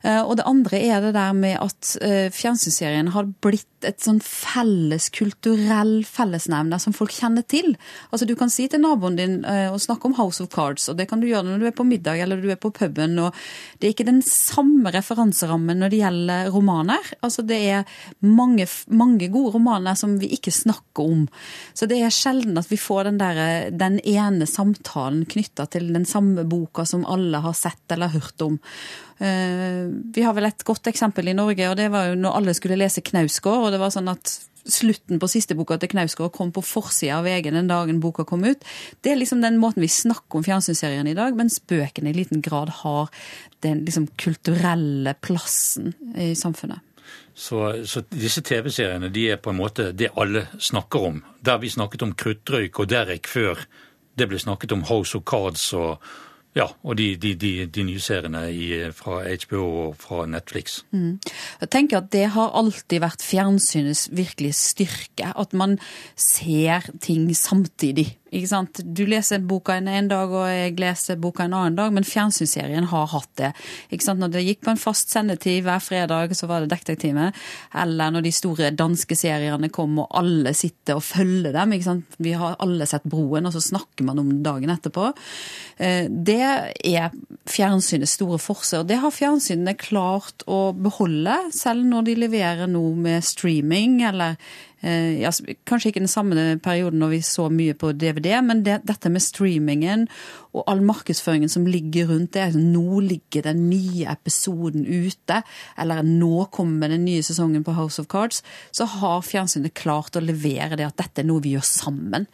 Eh, 0.04 0.22
og 0.22 0.38
det 0.40 0.48
andre 0.48 0.82
er 0.82 1.04
det 1.04 1.16
der 1.18 1.36
med 1.38 1.58
at 1.60 1.94
eh, 2.06 2.28
fjernsynsserien 2.34 3.12
har 3.16 3.30
blitt 3.44 3.68
et 3.86 4.02
sånn 4.02 4.20
felles 4.24 5.12
kulturell 5.14 6.00
fellesnevner 6.08 6.82
som 6.82 6.96
folk 6.98 7.14
kjenner 7.14 7.46
til. 7.46 7.76
Altså 8.10 8.26
Du 8.26 8.34
kan 8.40 8.50
si 8.50 8.66
til 8.72 8.82
naboen 8.82 9.20
din 9.20 9.36
og 9.46 9.78
snakke 9.84 10.10
om 10.10 10.16
House 10.18 10.42
of 10.42 10.50
Cards, 10.50 10.88
og 10.90 10.98
det 10.98 11.06
kan 11.12 11.22
du 11.22 11.28
gjøre 11.30 11.46
når 11.46 11.62
du 11.62 11.68
er 11.70 11.76
på 11.78 11.86
middag 11.86 12.24
eller 12.24 12.42
du 12.42 12.50
er 12.50 12.58
på 12.60 12.72
puben. 12.74 13.20
og 13.22 13.36
Det 13.78 13.88
er 13.88 13.94
ikke 13.94 14.08
den 14.10 14.24
samme 14.26 14.90
referanserammen 14.96 15.78
når 15.78 15.94
det 15.94 16.02
gjelder 16.02 16.50
romaner. 16.56 17.14
Altså 17.22 17.46
Det 17.46 17.60
er 17.70 17.86
mange, 18.20 18.68
mange, 18.88 19.30
gode 19.34 19.56
romaner 19.58 19.98
som 20.00 20.18
vi 20.22 20.32
ikke 20.38 20.54
snakker 20.54 21.04
om. 21.04 21.26
Så 21.78 21.90
det 21.90 22.00
er 22.02 22.14
sjelden 22.14 22.60
at 22.60 22.70
vi 22.72 22.80
får 22.82 23.10
den, 23.10 23.22
der, 23.22 23.70
den 23.72 24.00
ene 24.04 24.48
samtalen 24.50 25.26
knytta 25.30 25.68
til 25.74 25.92
den 25.94 26.08
samme 26.10 26.46
boka 26.48 26.86
som 26.88 27.06
alle 27.06 27.42
har 27.44 27.58
sett 27.58 27.96
eller 27.96 28.14
hørt 28.14 28.46
om. 28.46 28.60
Uh, 29.18 29.90
vi 30.14 30.22
har 30.22 30.36
vel 30.38 30.50
et 30.50 30.68
godt 30.68 30.92
eksempel 30.92 31.32
i 31.32 31.38
Norge, 31.38 31.72
og 31.72 31.78
det 31.80 31.90
var 31.94 32.12
jo 32.12 32.20
når 32.20 32.38
alle 32.42 32.54
skulle 32.58 32.78
lese 32.78 33.06
Knausgård. 33.06 33.66
og 33.66 33.74
det 33.74 33.82
var 33.82 33.94
sånn 33.94 34.14
at 34.14 34.38
slutten 34.68 35.20
på 35.20 35.30
siste 35.32 35.56
boka 35.58 35.78
til 35.80 35.92
Knausgård 35.92 36.34
kom 36.36 36.52
på 36.56 36.64
forsida 36.66 37.20
av 37.20 37.28
VG 37.28 37.52
den 37.56 37.70
dagen 37.70 38.02
boka 38.04 38.26
kom 38.28 38.46
ut. 38.48 38.64
Det 39.02 39.14
er 39.14 39.20
liksom 39.20 39.42
den 39.44 39.60
måten 39.62 39.84
vi 39.84 39.92
snakker 39.92 40.40
om 40.40 40.46
fjernsynsserien 40.46 41.08
i 41.08 41.16
dag, 41.18 41.38
mens 41.38 41.60
bøkene 41.60 42.12
i 42.12 42.18
liten 42.18 42.44
grad 42.46 42.74
har 42.84 43.12
den 43.66 43.86
liksom 43.88 44.10
kulturelle 44.20 45.16
plassen 45.24 45.94
i 46.16 46.34
samfunnet. 46.38 46.84
Så, 47.38 47.86
så 47.86 48.02
disse 48.10 48.42
TV-seriene 48.42 49.12
de 49.14 49.28
er 49.32 49.42
på 49.42 49.54
en 49.54 49.60
måte 49.60 49.92
det 49.94 50.14
alle 50.18 50.48
snakker 50.60 51.10
om. 51.12 51.20
Der 51.46 51.60
vi 51.62 51.70
snakket 51.70 52.06
om 52.06 52.16
kruttrøyk 52.18 52.80
og 52.80 52.90
Derek 52.90 53.30
før 53.30 53.62
det 54.18 54.26
ble 54.30 54.40
snakket 54.42 54.74
om 54.74 54.88
House 54.90 55.18
of 55.18 55.28
Cards 55.30 55.70
og 55.78 56.02
ja, 56.58 56.66
og 56.82 56.98
de, 56.98 57.12
de, 57.22 57.36
de, 57.38 57.52
de 57.70 57.84
nye 57.86 58.02
seriene 58.02 58.42
fra 58.96 59.20
HBO 59.44 59.64
og 59.84 59.98
fra 60.02 60.24
Netflix. 60.30 60.80
Mm. 60.90 61.20
Jeg 61.62 61.70
tenker 61.74 62.00
at 62.00 62.10
Det 62.14 62.24
har 62.34 62.56
alltid 62.58 63.04
vært 63.04 63.22
fjernsynets 63.22 64.08
virkelige 64.18 64.58
styrke. 64.58 65.34
At 65.38 65.54
man 65.54 65.78
ser 66.16 66.88
ting 67.04 67.30
samtidig. 67.36 68.18
Du 68.32 69.04
leser 69.08 69.40
boka 69.40 69.78
en, 69.78 69.88
en 69.88 70.10
dag, 70.10 70.32
og 70.32 70.48
jeg 70.52 70.76
leser 70.82 71.20
boka 71.22 71.46
en 71.46 71.56
annen 71.56 71.78
dag, 71.78 71.94
men 71.96 72.08
fjernsynsserien 72.08 72.90
har 72.92 73.08
hatt 73.14 73.32
det. 73.40 73.52
Når 74.08 74.34
det 74.34 74.44
gikk 74.46 74.64
på 74.66 74.74
en 74.74 74.82
fast 74.82 75.14
sendetid 75.14 75.64
hver 75.66 75.82
fredag, 75.84 76.36
så 76.38 76.50
var 76.50 76.64
det 76.64 76.72
Detektimen. 76.74 77.34
Eller 77.78 78.12
når 78.14 78.26
de 78.26 78.34
store 78.36 78.72
danske 78.76 79.18
seriene 79.18 79.70
kom, 79.74 79.98
og 80.04 80.12
alle 80.20 80.54
sitter 80.58 81.00
og 81.00 81.06
følger 81.08 81.56
dem. 81.56 81.76
Vi 82.24 82.36
har 82.38 82.58
alle 82.64 82.88
sett 82.90 83.08
Broen, 83.08 83.48
og 83.48 83.56
så 83.56 83.64
snakker 83.64 84.08
man 84.08 84.22
om 84.22 84.32
dagen 84.46 84.74
etterpå. 84.74 85.12
Eh, 85.78 86.08
det 86.10 86.42
er 86.44 87.16
fjernsynets 87.48 88.18
store 88.18 88.40
forse, 88.42 88.82
og 88.82 88.90
det 88.90 89.00
har 89.02 89.14
fjernsynene 89.14 89.78
klart 89.80 90.46
å 90.48 90.72
beholde, 90.76 91.38
selv 91.56 91.86
når 91.88 92.10
de 92.10 92.18
leverer 92.26 92.72
noe 92.72 92.96
med 92.98 93.26
streaming 93.26 94.02
eller 94.08 94.38
ja, 94.82 95.32
kanskje 95.66 95.90
ikke 95.90 96.04
den 96.04 96.12
samme 96.12 96.58
perioden 96.64 97.02
når 97.02 97.16
vi 97.16 97.22
så 97.26 97.48
mye 97.50 97.74
på 97.74 97.94
DVD, 97.98 98.36
men 98.46 98.62
det, 98.66 98.84
dette 98.86 99.10
med 99.10 99.24
streamingen 99.26 100.06
og 100.58 100.66
all 100.72 100.82
markedsføringen 100.86 101.52
som 101.52 101.68
ligger 101.70 102.10
rundt 102.12 102.34
det. 102.36 102.48
Altså, 102.50 102.62
nå 102.62 103.02
ligger 103.06 103.46
den 103.50 103.64
nye 103.70 104.08
episoden 104.12 104.86
ute, 104.88 105.42
eller 105.80 106.04
nå 106.06 106.48
kommer 106.54 106.92
den 106.92 107.06
nye 107.08 107.26
sesongen 107.26 107.66
på 107.68 107.76
House 107.78 108.02
of 108.02 108.10
Cards. 108.12 108.44
Så 108.72 108.88
har 108.98 109.26
fjernsynet 109.26 109.76
klart 109.78 110.18
å 110.18 110.24
levere 110.24 110.80
det 110.80 110.88
at 110.88 110.98
dette 111.00 111.24
er 111.24 111.30
noe 111.30 111.44
vi 111.44 111.56
gjør 111.56 111.68
sammen. 111.68 112.28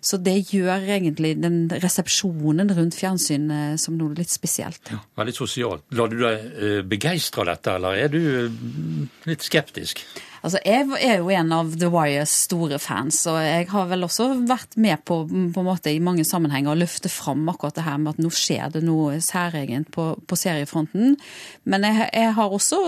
Så 0.00 0.20
det 0.22 0.36
gjør 0.52 0.88
egentlig 0.98 1.36
den 1.42 1.66
resepsjonen 1.72 2.72
rundt 2.76 2.98
fjernsynet 2.98 3.80
som 3.82 3.98
noe 3.98 4.16
litt 4.18 4.32
spesielt. 4.32 4.92
Ja, 4.92 5.02
veldig 5.18 5.36
sosialt. 5.36 5.86
Lar 5.98 6.10
du 6.12 6.18
deg 6.20 6.48
eh, 6.58 6.80
begeistre 6.86 7.44
av 7.44 7.52
dette, 7.52 7.76
eller 7.78 8.02
er 8.06 8.12
du 8.12 8.20
eh, 8.22 8.58
litt 9.28 9.46
skeptisk? 9.46 10.04
Altså, 10.42 10.60
Jeg 10.64 10.86
er 11.02 11.18
jo 11.18 11.30
en 11.34 11.52
av 11.52 11.72
The 11.78 11.90
Wires 11.92 12.32
store 12.46 12.78
fans, 12.80 13.20
og 13.30 13.36
jeg 13.42 13.66
har 13.72 13.88
vel 13.90 14.06
også 14.06 14.30
vært 14.48 14.78
med 14.80 15.02
på, 15.04 15.20
på 15.26 15.60
en 15.60 15.66
måte 15.66 15.92
i 15.92 16.00
mange 16.00 16.24
sammenhenger 16.24 16.72
å 16.72 16.78
løfte 16.78 17.10
fram 17.12 17.42
akkurat 17.50 17.67
det 17.76 17.84
her 17.86 17.98
med 18.00 18.16
at 18.16 18.22
nå 18.22 18.30
skjer 18.32 18.72
det 18.74 18.82
noe 18.86 19.18
særegent 19.24 19.90
på, 19.94 20.10
på 20.28 20.38
seriefronten. 20.38 21.16
Men 21.68 21.86
jeg, 21.86 22.08
jeg, 22.14 22.34
har 22.38 22.54
også 22.54 22.80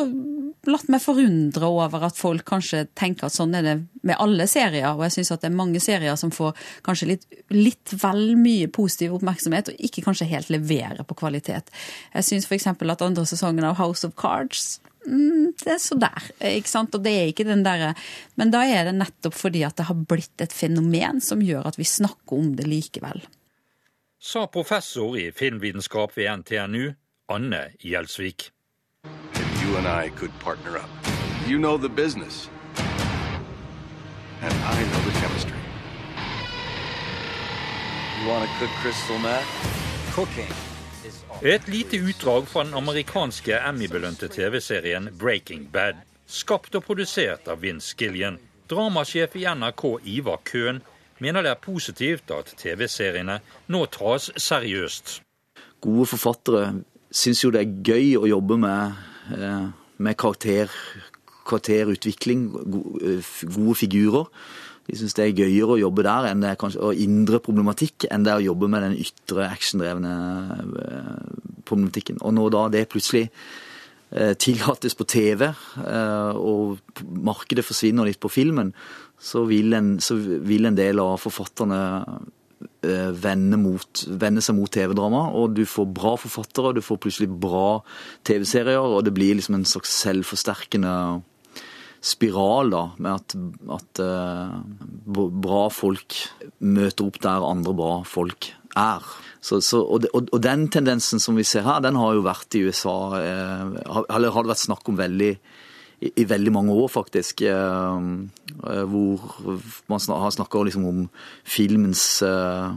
latt 0.70 0.90
meg 0.92 1.02
forundre 1.04 1.68
over 1.68 2.06
at 2.08 2.18
folk 2.18 2.44
kanskje 2.49 2.87
tenker 2.99 3.28
at 3.28 3.37
sånn 3.37 3.56
er 3.58 3.66
det 3.66 3.76
med 4.06 4.16
alle 4.22 4.46
serier, 4.50 4.92
og 4.94 5.04
jeg 5.06 5.18
syns 5.18 5.32
at 5.34 5.44
det 5.44 5.50
er 5.50 5.58
mange 5.60 5.80
serier 5.82 6.16
som 6.20 6.32
får 6.34 6.56
kanskje 6.87 7.12
litt, 7.14 7.26
litt 7.52 7.96
vel 8.00 8.37
mye 8.40 8.70
positiv 8.72 9.18
oppmerksomhet, 9.18 9.72
og 9.72 9.88
ikke 9.88 10.04
kanskje 10.06 10.30
helt 10.30 10.52
leverer 10.52 11.04
på 11.04 11.18
kvalitet. 11.18 11.72
Jeg 12.14 12.28
syns 12.28 12.49
f.eks. 12.49 12.70
at 12.72 13.04
andre 13.04 13.26
sesongen 13.28 13.66
av 13.68 13.78
House 13.80 14.06
of 14.06 14.16
Cards 14.20 14.78
Mm, 15.06 15.54
det 15.64 15.70
er 15.72 15.78
så 15.80 15.96
der, 15.96 16.26
ikke 16.44 16.70
sant. 16.70 16.94
Og 16.96 17.04
det 17.04 17.12
er 17.16 17.30
ikke 17.30 17.46
den 17.49 17.64
derre 17.64 17.94
Men 18.37 18.52
da 18.52 18.62
er 18.68 18.90
det 18.90 18.99
nettopp 18.99 19.37
fordi 19.37 19.64
at 19.64 19.78
det 19.78 19.88
har 19.88 19.96
blitt 19.96 20.44
et 20.44 20.52
fenomen 20.52 21.22
som 21.25 21.42
gjør 21.44 21.70
at 21.70 21.80
vi 21.80 21.88
snakker 21.88 22.37
om 22.37 22.52
det 22.58 22.68
likevel. 22.68 23.22
Sa 24.22 24.46
professor 24.46 25.16
i 25.16 25.32
filmvitenskap 25.32 26.16
ved 26.16 26.28
NTNU, 26.38 26.94
Anne 27.28 27.70
Gjelsvik. 27.80 28.50
you 29.62 29.76
and 29.78 29.86
I 30.06 30.10
could 30.10 30.30
partner 30.44 30.76
up. 30.76 30.90
You 31.48 31.58
know 31.58 31.78
the 31.78 31.88
business, 31.88 32.50
and 34.42 34.52
I 34.52 34.84
know 34.90 35.00
the 35.10 35.20
chemistry. 35.20 35.56
You 38.20 38.28
want 38.28 38.44
to 38.44 38.50
cook 38.58 38.70
crystal 38.82 39.18
meth? 39.18 39.48
Cooking. 40.14 40.52
Et 41.42 41.68
lite 41.68 41.96
utdrag 41.96 42.48
fra 42.48 42.64
den 42.64 42.74
amerikanske 42.74 43.58
Emmy-belønte 43.58 44.28
TV-serien 44.28 45.08
Breaking 45.18 45.70
Bad. 45.72 45.96
Skapt 46.26 46.74
og 46.74 46.84
produsert 46.84 47.48
av 47.48 47.60
Vince 47.60 47.96
Gillian. 47.98 48.38
Dramasjef 48.70 49.36
i 49.36 49.46
NRK 49.54 49.84
Ivar 50.04 50.40
Køhn 50.44 50.82
mener 51.20 51.44
det 51.44 51.52
er 51.52 51.60
positivt 51.62 52.30
at 52.34 52.54
TV-seriene 52.60 53.40
nå 53.72 53.84
tas 53.92 54.30
seriøst. 54.40 55.20
Gode 55.80 56.06
forfattere 56.08 56.64
syns 57.10 57.44
jo 57.44 57.52
det 57.54 57.62
er 57.62 57.76
gøy 57.84 58.16
å 58.20 58.26
jobbe 58.30 58.58
med, 58.60 58.98
eh, 59.36 59.68
med 59.98 60.16
karakter, 60.16 60.70
karakterutvikling, 61.46 62.50
gode 62.52 63.76
figurer. 63.76 64.26
De 64.86 64.96
syns 64.96 65.14
det 65.14 65.24
er 65.24 65.44
gøyere 65.44 65.76
å 65.76 65.80
jobbe 65.80 66.02
der 66.02 66.30
enn 66.30 66.40
det 66.40 66.58
kanskje, 66.58 66.82
og 66.82 66.94
indre 66.94 67.40
problematikk 67.40 68.06
enn 68.10 68.24
det 68.24 68.32
er 68.32 68.40
å 68.40 68.48
jobbe 68.50 68.68
med 68.68 68.82
den 68.82 68.96
ytre 68.98 69.50
actiondrevne 69.50 70.14
eh, 70.84 71.64
problematikken. 71.64 72.22
Og 72.22 72.34
når 72.34 72.50
da 72.50 72.68
det 72.68 72.88
plutselig 72.88 73.30
eh, 74.10 74.34
tillates 74.34 74.94
på 74.94 75.04
TV, 75.04 75.52
og 76.34 76.78
markedet 77.06 77.64
forsvinner 77.64 78.04
litt 78.08 78.20
på 78.20 78.28
filmen, 78.28 78.74
så 79.20 79.44
vil 79.48 79.76
en, 79.76 79.96
så 80.02 80.16
vil 80.18 80.68
en 80.68 80.78
del 80.78 81.02
av 81.02 81.18
forfatterne 81.20 81.80
vende, 82.80 83.56
mot, 83.60 84.02
vende, 84.20 84.42
seg 84.44 84.56
mot 84.56 84.70
TV-drama, 84.72 85.26
og 85.36 85.54
du 85.56 85.62
får 85.68 85.86
bra 85.96 86.14
forfattere, 86.20 86.74
du 86.76 86.84
får 86.84 86.98
plutselig 87.00 87.28
bra 87.40 87.80
TV-serier, 88.28 88.80
og 88.80 89.04
det 89.04 89.12
blir 89.16 89.36
liksom 89.36 89.58
en 89.58 89.68
slags 89.68 89.92
selvforsterkende 90.02 90.94
spiral 92.00 92.72
da, 92.72 92.84
med 92.96 93.12
at, 93.12 93.34
at 93.76 94.00
uh, 94.00 94.56
bra 95.04 95.66
folk 95.72 96.16
møter 96.64 97.10
opp 97.10 97.20
der 97.20 97.44
andre 97.44 97.74
bra 97.76 97.92
folk 98.08 98.48
er. 98.78 99.04
Så, 99.40 99.60
så, 99.64 99.82
og, 99.82 100.06
og, 100.14 100.30
og, 100.32 100.40
den 100.44 100.68
tendensen 100.72 101.20
som 101.20 101.36
vi 101.36 101.44
ser 101.48 101.66
her, 101.66 101.82
den 101.84 101.98
har 102.00 102.16
jo 102.16 102.24
vært 102.24 102.56
i 102.56 102.60
USA 102.68 102.96
eh, 103.16 103.62
Eller 104.12 104.34
har 104.34 104.44
det 104.44 104.50
vært 104.52 104.60
snakk 104.60 104.90
om 104.92 104.98
veldig 104.98 105.30
i, 106.00 106.25
veldig 106.25 106.52
mange 106.52 106.73
år, 106.73 106.88
faktisk. 106.88 107.42
Eh, 107.42 108.00
eh 108.64 108.85
hvor 108.88 109.61
man 109.88 110.00
har 110.09 110.30
snakka 110.30 110.64
liksom 110.64 110.85
om 110.85 111.09
filmens 111.45 112.23
eh, 112.23 112.73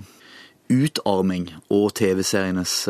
utarming 0.69 1.49
og 1.69 1.93
TV-serienes 1.93 2.87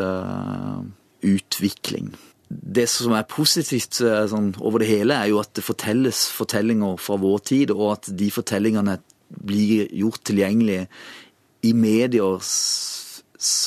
utvikling 1.23 2.13
det 2.53 2.85
som 2.91 3.15
er 3.17 3.25
positivt 3.25 3.97
sånn, 3.97 4.51
over 4.61 4.83
det 4.83 4.89
hele, 4.91 5.15
er 5.15 5.31
jo 5.31 5.39
at 5.41 5.53
det 5.57 5.63
fortelles 5.65 6.27
fortellinger 6.29 6.99
fra 7.01 7.17
vår 7.17 7.39
tid, 7.49 7.73
og 7.73 7.95
at 7.95 8.09
de 8.13 8.29
fortellingene 8.29 8.99
blir 9.33 9.87
gjort 9.89 10.21
tilgjengelige 10.29 10.87
i 11.65 11.73
medier 11.73 12.37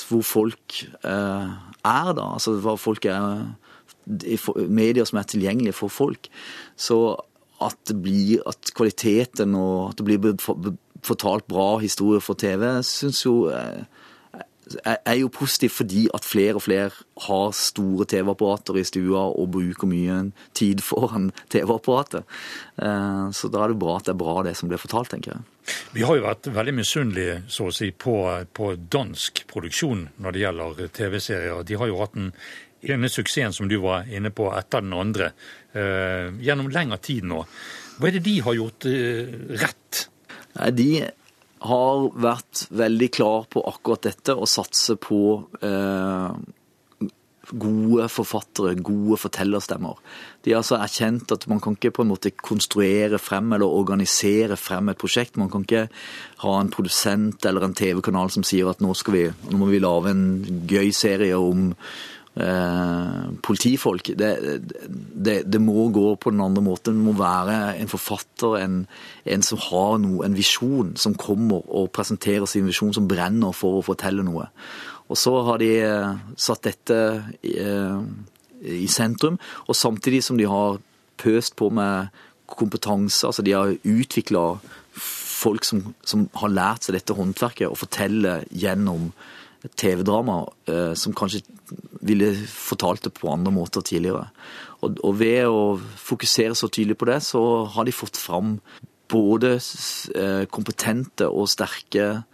hvor 0.08 0.24
folk 0.24 0.76
eh, 1.04 1.48
er, 1.84 2.12
da. 2.16 2.26
Altså 2.36 2.56
hva 2.62 2.76
folk 2.80 3.08
er 3.10 3.42
Medier 4.06 5.04
som 5.08 5.20
er 5.20 5.28
tilgjengelige 5.30 5.76
for 5.76 5.92
folk. 5.92 6.28
Så 6.76 7.16
at 7.62 7.78
det 7.88 7.96
blir 8.04 8.42
at 8.46 8.72
kvaliteten 8.76 9.54
og 9.56 9.90
at 9.90 10.00
det 10.00 10.06
blir 10.06 10.76
fortalt 11.06 11.46
bra 11.48 11.76
historier 11.80 12.20
for 12.24 12.38
TV, 12.38 12.66
syns 12.84 13.24
jo 13.24 13.46
eh, 13.52 13.86
er 14.84 15.14
jo 15.20 15.30
positivt 15.30 15.76
fordi 15.78 16.06
at 16.14 16.26
flere 16.26 16.58
og 16.58 16.64
flere 16.64 16.90
har 17.26 17.52
store 17.54 18.06
TV-apparater 18.10 18.80
i 18.80 18.86
stua 18.86 19.22
og 19.30 19.52
bruker 19.54 19.88
mye 19.88 20.16
tid 20.58 20.82
foran 20.82 21.30
TV-apparatet. 21.52 22.26
Eh, 22.82 23.26
så 23.32 23.50
da 23.52 23.62
er 23.62 23.72
det 23.72 23.80
bra 23.82 23.98
at 23.98 24.08
det 24.08 24.16
er 24.16 24.24
bra 24.24 24.42
det 24.46 24.56
som 24.58 24.70
blir 24.70 24.82
fortalt, 24.82 25.12
tenker 25.14 25.36
jeg. 25.36 25.44
Vi 25.94 26.04
har 26.06 26.18
jo 26.18 26.26
vært 26.26 26.46
veldig 26.54 26.74
misunnelige 26.76 27.38
så 27.50 27.70
å 27.70 27.74
si, 27.74 27.90
på, 27.90 28.18
på 28.54 28.74
dansk 28.92 29.46
produksjon 29.50 30.08
når 30.22 30.34
det 30.34 30.44
gjelder 30.44 30.92
TV-serier. 30.98 31.64
De 31.66 31.78
har 31.78 31.90
jo 31.90 31.98
hatt 32.02 32.14
den 32.14 32.32
ene 32.82 33.10
suksessen 33.12 33.54
som 33.56 33.68
du 33.70 33.78
var 33.82 34.08
inne 34.12 34.32
på, 34.34 34.48
etter 34.56 34.84
den 34.84 34.96
andre 34.96 35.30
eh, 35.72 36.32
gjennom 36.42 36.70
lengre 36.72 36.98
tid 37.02 37.26
nå. 37.28 37.44
Hva 37.96 38.10
er 38.10 38.18
det 38.18 38.26
de 38.26 38.36
har 38.44 38.58
gjort 38.58 38.88
eh, 38.90 39.38
rett? 39.62 40.02
Nei, 40.56 40.70
de 40.76 40.90
har 41.66 42.04
vært 42.20 42.66
veldig 42.76 43.08
klar 43.16 43.48
på 43.50 43.64
akkurat 43.66 44.10
dette, 44.10 44.36
og 44.36 44.48
satse 44.50 44.98
på 45.00 45.20
eh, 45.64 46.36
gode 47.54 48.08
forfattere, 48.10 48.74
gode 48.82 49.18
fortellerstemmer. 49.20 49.98
De 50.42 50.52
har 50.52 50.62
altså 50.62 50.78
erkjent 50.80 51.32
at 51.34 51.46
man 51.50 51.60
kan 51.62 51.76
ikke 51.76 51.94
på 51.98 52.04
en 52.04 52.10
måte 52.10 52.32
konstruere 52.34 53.20
frem 53.22 53.52
eller 53.54 53.70
organisere 53.70 54.58
frem 54.58 54.90
et 54.90 55.00
prosjekt. 55.00 55.38
Man 55.38 55.50
kan 55.52 55.66
ikke 55.66 55.86
ha 56.42 56.56
en 56.60 56.72
produsent 56.74 57.46
eller 57.46 57.66
en 57.66 57.76
TV-kanal 57.76 58.32
som 58.34 58.46
sier 58.46 58.70
at 58.70 58.82
nå, 58.82 58.92
vi, 59.14 59.28
nå 59.50 59.62
må 59.62 59.70
vi 59.70 59.82
lage 59.82 60.12
en 60.12 60.26
gøy 60.68 60.90
serie 60.94 61.38
om 61.38 61.72
politifolk. 62.36 64.10
Det, 64.18 64.30
det, 64.68 65.36
det, 65.48 65.60
må 65.62 65.86
gå 65.88 66.10
på 66.20 66.30
den 66.34 66.42
andre 66.44 66.60
måten. 66.60 66.98
Det 66.98 67.04
må 67.06 67.14
være 67.16 67.76
en 67.80 67.88
forfatter, 67.88 68.58
en, 68.60 68.74
en 69.24 69.46
som 69.46 69.62
har 69.70 69.96
noe, 70.02 70.20
en 70.26 70.36
visjon, 70.36 70.90
som 71.00 71.16
kommer 71.16 71.64
og 71.64 71.88
presenterer 71.96 72.44
sin 72.50 72.68
visjon, 72.68 72.92
som 72.92 73.08
brenner 73.08 73.56
for 73.56 73.78
å 73.78 73.86
fortelle 73.86 74.26
noe. 74.26 74.50
Og 75.08 75.18
så 75.18 75.32
har 75.46 75.62
de 75.62 75.70
eh, 75.80 76.16
satt 76.36 76.66
dette 76.66 76.98
i, 77.46 77.56
eh, 77.62 78.00
i 78.82 78.88
sentrum, 78.90 79.38
og 79.66 79.78
samtidig 79.78 80.22
som 80.26 80.38
de 80.38 80.48
har 80.50 80.80
pøst 81.20 81.56
på 81.56 81.70
med 81.72 82.10
kompetanse, 82.46 83.26
altså 83.26 83.42
de 83.42 83.54
har 83.54 83.74
utvikla 83.82 84.58
folk 84.96 85.64
som, 85.64 85.94
som, 86.06 86.26
har 86.40 86.52
lært 86.52 86.86
seg 86.86 86.96
dette 86.96 87.16
håndverket, 87.16 87.68
å 87.70 87.78
fortelle 87.78 88.40
gjennom 88.50 89.10
TV-drama 89.76 90.42
eh, 90.70 90.92
som 90.98 91.14
kanskje 91.16 91.42
ville 92.06 92.32
fortalt 92.50 93.06
det 93.06 93.14
på 93.16 93.30
andre 93.32 93.52
måter 93.54 93.84
tidligere. 93.84 94.28
Og, 94.80 94.98
og, 95.02 95.12
ved 95.18 95.46
å 95.48 95.62
fokusere 95.80 96.56
så 96.58 96.68
tydelig 96.68 96.98
på 97.00 97.08
det, 97.10 97.20
så 97.24 97.40
har 97.74 97.86
de 97.86 97.94
fått 97.94 98.20
fram 98.20 98.58
både 99.10 99.56
eh, 99.56 100.44
kompetente 100.50 101.28
og 101.30 101.48
sterke 101.50 102.24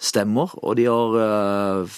stemmer, 0.00 0.52
og 0.62 0.76
de 0.78 0.86
har 0.88 1.16
eh, 1.24 1.96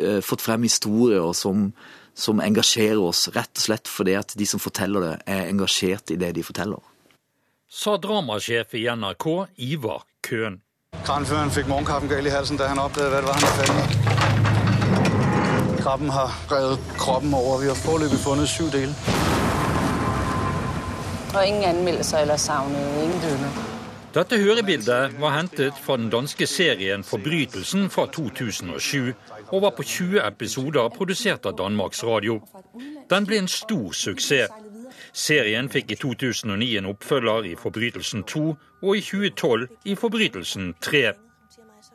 eh, 0.00 0.20
fått 0.24 0.44
frem 0.44 0.66
historier 0.68 1.32
som, 1.36 1.70
som 2.14 2.42
engasjerer 2.44 3.00
oss, 3.02 3.26
rett 3.34 3.52
og 3.56 3.64
slett 3.66 3.90
fordi 3.90 4.18
at 4.20 4.36
de 4.38 4.48
som 4.48 4.62
forteller 4.62 5.08
det, 5.08 5.14
er 5.26 5.48
engasjert 5.48 6.14
i 6.14 6.20
det 6.20 6.34
de 6.36 6.46
forteller. 6.46 6.82
Sa 7.74 7.96
dramasjef 7.98 8.76
i 8.78 8.84
NRK 8.86 9.26
Ivar 9.66 10.04
Køhn. 10.22 10.60
Kranføreren 11.02 11.50
fikk 11.50 11.66
morgenkaffen 11.66 12.12
galt 12.12 12.30
i 12.30 12.32
halsen 12.32 12.60
da 12.60 12.70
han 12.70 12.78
oppdaget 12.78 13.10
hva 13.10 13.24
det 13.24 13.32
var 13.32 13.40
han 13.40 13.50
hadde 13.50 13.74
fat 13.74 14.30
i. 14.30 14.33
Krabben 15.84 16.08
har 16.08 16.30
revet 16.52 16.78
kroppen 16.98 17.34
over. 17.34 17.58
Vi 17.60 17.66
har 17.66 17.74
foreløpig 17.74 18.18
funnet 18.18 18.48
syv 18.48 18.70
dele. 18.72 18.94
Og 21.36 21.46
ingen 21.46 21.64
anmeldelser 21.64 22.18
eller 22.18 22.36
savnet. 22.36 23.02
Ingen 23.02 23.20
døde. 23.20 23.50
Dette 24.14 24.38
hørebildet 24.38 25.20
var 25.20 25.34
hentet 25.36 25.72
fra 25.82 25.96
den 25.96 26.10
danske 26.10 26.46
serien 26.46 27.04
'Forbrytelsen' 27.04 27.88
fra 27.88 28.06
2007, 28.06 29.12
og 29.48 29.62
var 29.62 29.70
på 29.76 29.82
20 29.82 30.26
episoder 30.26 30.88
produsert 30.88 31.46
av 31.46 31.58
Danmarks 31.58 32.04
Radio. 32.04 32.40
Den 33.10 33.26
ble 33.26 33.38
en 33.38 33.48
stor 33.48 33.92
suksess. 33.92 34.48
Serien 35.12 35.68
fikk 35.68 35.90
i 35.90 35.94
2009 35.94 36.76
en 36.76 36.86
oppfølger 36.86 37.42
i 37.42 37.54
'Forbrytelsen 37.54 38.24
2', 38.24 38.56
og 38.82 38.96
i 38.96 39.00
2012 39.00 39.68
i 39.84 39.94
'Forbrytelsen 39.94 40.74
3'. 40.80 41.12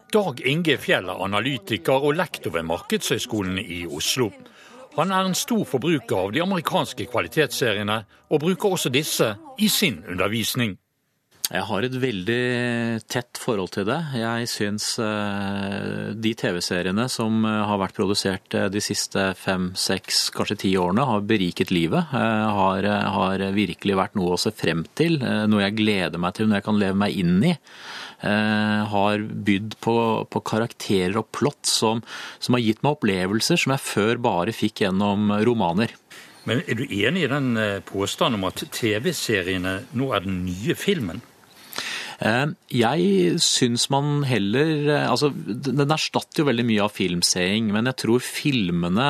Dag 0.09 0.39
Inge 0.41 0.73
Fjell 0.81 1.05
er 1.05 1.19
analytiker 1.21 2.01
og 2.01 2.15
lektor 2.17 2.55
ved 2.55 2.65
Markedshøgskolen 2.65 3.59
i 3.61 3.83
Oslo. 3.85 4.31
Han 4.95 5.13
er 5.13 5.27
en 5.27 5.37
stor 5.37 5.61
forbruker 5.69 6.17
av 6.17 6.31
de 6.33 6.41
amerikanske 6.41 7.05
kvalitetsseriene, 7.11 7.99
og 8.33 8.41
bruker 8.41 8.73
også 8.73 8.89
disse 8.89 9.35
i 9.61 9.69
sin 9.69 10.01
undervisning. 10.09 10.79
Jeg 11.49 11.65
har 11.65 11.85
et 11.85 11.95
veldig 11.97 12.41
tett 13.09 13.39
forhold 13.41 13.71
til 13.73 13.85
det. 13.87 13.97
Jeg 14.17 14.49
syns 14.51 14.91
eh, 15.01 16.11
de 16.13 16.33
TV-seriene 16.37 17.07
som 17.09 17.41
eh, 17.41 17.61
har 17.65 17.79
vært 17.81 17.97
produsert 17.97 18.53
eh, 18.53 18.67
de 18.69 18.81
siste 18.85 19.31
fem, 19.37 19.71
seks, 19.73 20.27
kanskje 20.35 20.59
ti 20.65 20.75
årene, 20.77 21.07
har 21.09 21.25
beriket 21.25 21.73
livet. 21.73 22.13
Har, 22.13 22.85
har 22.85 23.45
virkelig 23.55 23.97
vært 23.97 24.17
noe 24.17 24.35
å 24.35 24.41
se 24.41 24.53
frem 24.53 24.85
til, 24.97 25.17
noe 25.21 25.65
jeg 25.65 25.77
gleder 25.81 26.21
meg 26.21 26.37
til, 26.37 26.49
noe 26.49 26.61
jeg 26.61 26.69
kan 26.69 26.81
leve 26.81 27.01
meg 27.01 27.17
inn 27.17 27.41
i. 27.41 27.55
Har 28.19 29.21
bydd 29.23 29.77
på, 29.79 29.95
på 30.27 30.41
karakterer 30.43 31.15
og 31.21 31.29
plott 31.31 31.69
som, 31.69 32.01
som 32.43 32.57
har 32.57 32.63
gitt 32.65 32.81
meg 32.83 32.97
opplevelser 32.97 33.61
som 33.61 33.71
jeg 33.71 33.85
før 33.85 34.19
bare 34.25 34.55
fikk 34.55 34.83
gjennom 34.83 35.31
romaner. 35.47 35.93
Men 36.49 36.63
Er 36.67 36.79
du 36.79 36.83
enig 36.83 37.23
i 37.23 37.31
den 37.31 37.53
påstanden 37.87 38.41
om 38.41 38.49
at 38.49 38.65
TV-seriene 38.75 39.77
nå 39.95 40.11
er 40.15 40.25
den 40.25 40.41
nye 40.49 40.75
filmen? 40.75 41.23
Jeg 42.19 43.37
syns 43.39 43.85
man 43.93 44.25
heller 44.27 44.89
Altså, 45.05 45.29
den 45.31 45.93
erstatter 45.93 46.41
jo 46.41 46.47
veldig 46.49 46.65
mye 46.67 46.83
av 46.83 46.91
filmseing, 46.91 47.69
men 47.71 47.87
jeg 47.87 47.99
tror 48.03 48.25
filmene 48.25 49.05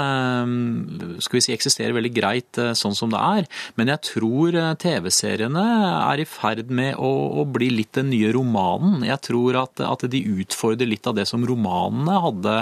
skal 1.23 1.39
vi 1.39 1.41
si, 1.41 1.55
eksisterer 1.55 1.95
veldig 1.97 2.13
greit 2.13 2.61
sånn 2.77 2.97
som 2.97 3.09
det 3.13 3.19
er. 3.19 3.49
Men 3.79 3.89
jeg 3.95 4.03
tror 4.11 4.59
TV-seriene 4.83 5.65
er 5.97 6.21
i 6.21 6.29
ferd 6.29 6.69
med 6.69 7.01
å, 7.01 7.09
å, 7.41 7.47
bli 7.49 7.71
litt 7.73 7.95
den 7.97 8.11
nye 8.13 8.29
romanen. 8.35 9.01
Jeg 9.07 9.25
tror 9.25 9.63
at, 9.65 9.81
at 9.81 10.05
de 10.11 10.23
utfordrer 10.43 10.89
litt 10.89 11.09
av 11.09 11.17
det 11.17 11.25
som 11.29 11.45
romanene 11.49 12.21
hadde 12.27 12.57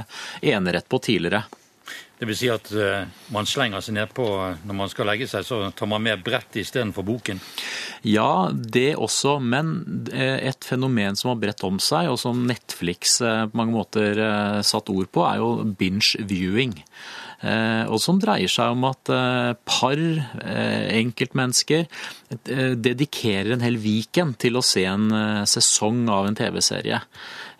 enerett 0.56 0.88
på 0.88 1.02
tidligere. 1.04 1.44
Det 2.18 2.26
vil 2.26 2.38
si 2.38 2.50
at 2.50 2.72
uh, 2.74 3.06
man 3.34 3.46
slenger 3.46 3.84
seg 3.84 3.98
nedpå 4.00 4.26
når 4.66 4.78
man 4.80 4.90
skal 4.90 5.10
legge 5.12 5.28
seg, 5.30 5.46
så 5.46 5.60
tar 5.78 5.90
man 5.92 6.02
med 6.06 6.24
brettet 6.26 6.64
istedenfor 6.64 7.06
boken? 7.06 7.42
Ja, 8.08 8.50
det 8.52 8.96
også. 8.98 9.38
Men 9.44 9.76
uh, 10.10 10.38
et 10.38 10.66
fenomen 10.66 11.20
som 11.20 11.34
har 11.34 11.42
bredt 11.44 11.62
om 11.68 11.78
seg, 11.84 12.10
og 12.10 12.18
som 12.22 12.46
Netflix 12.50 13.20
på 13.22 13.58
mange 13.58 13.76
måter 13.76 14.20
satt 14.66 14.90
ord 14.94 15.10
på, 15.14 15.24
er 15.28 15.42
jo 15.42 15.52
binge 15.78 16.26
viewing. 16.30 16.76
Og 17.38 18.00
som 18.02 18.18
dreier 18.18 18.50
seg 18.50 18.74
om 18.74 18.88
at 18.90 19.12
par, 19.70 20.00
enkeltmennesker, 20.98 21.86
dedikerer 22.82 23.54
en 23.54 23.66
hel 23.66 23.78
weekend 23.82 24.40
til 24.42 24.58
å 24.58 24.66
se 24.66 24.88
en 24.90 25.12
sesong 25.46 26.08
av 26.10 26.30
en 26.30 26.40
TV-serie. 26.40 27.04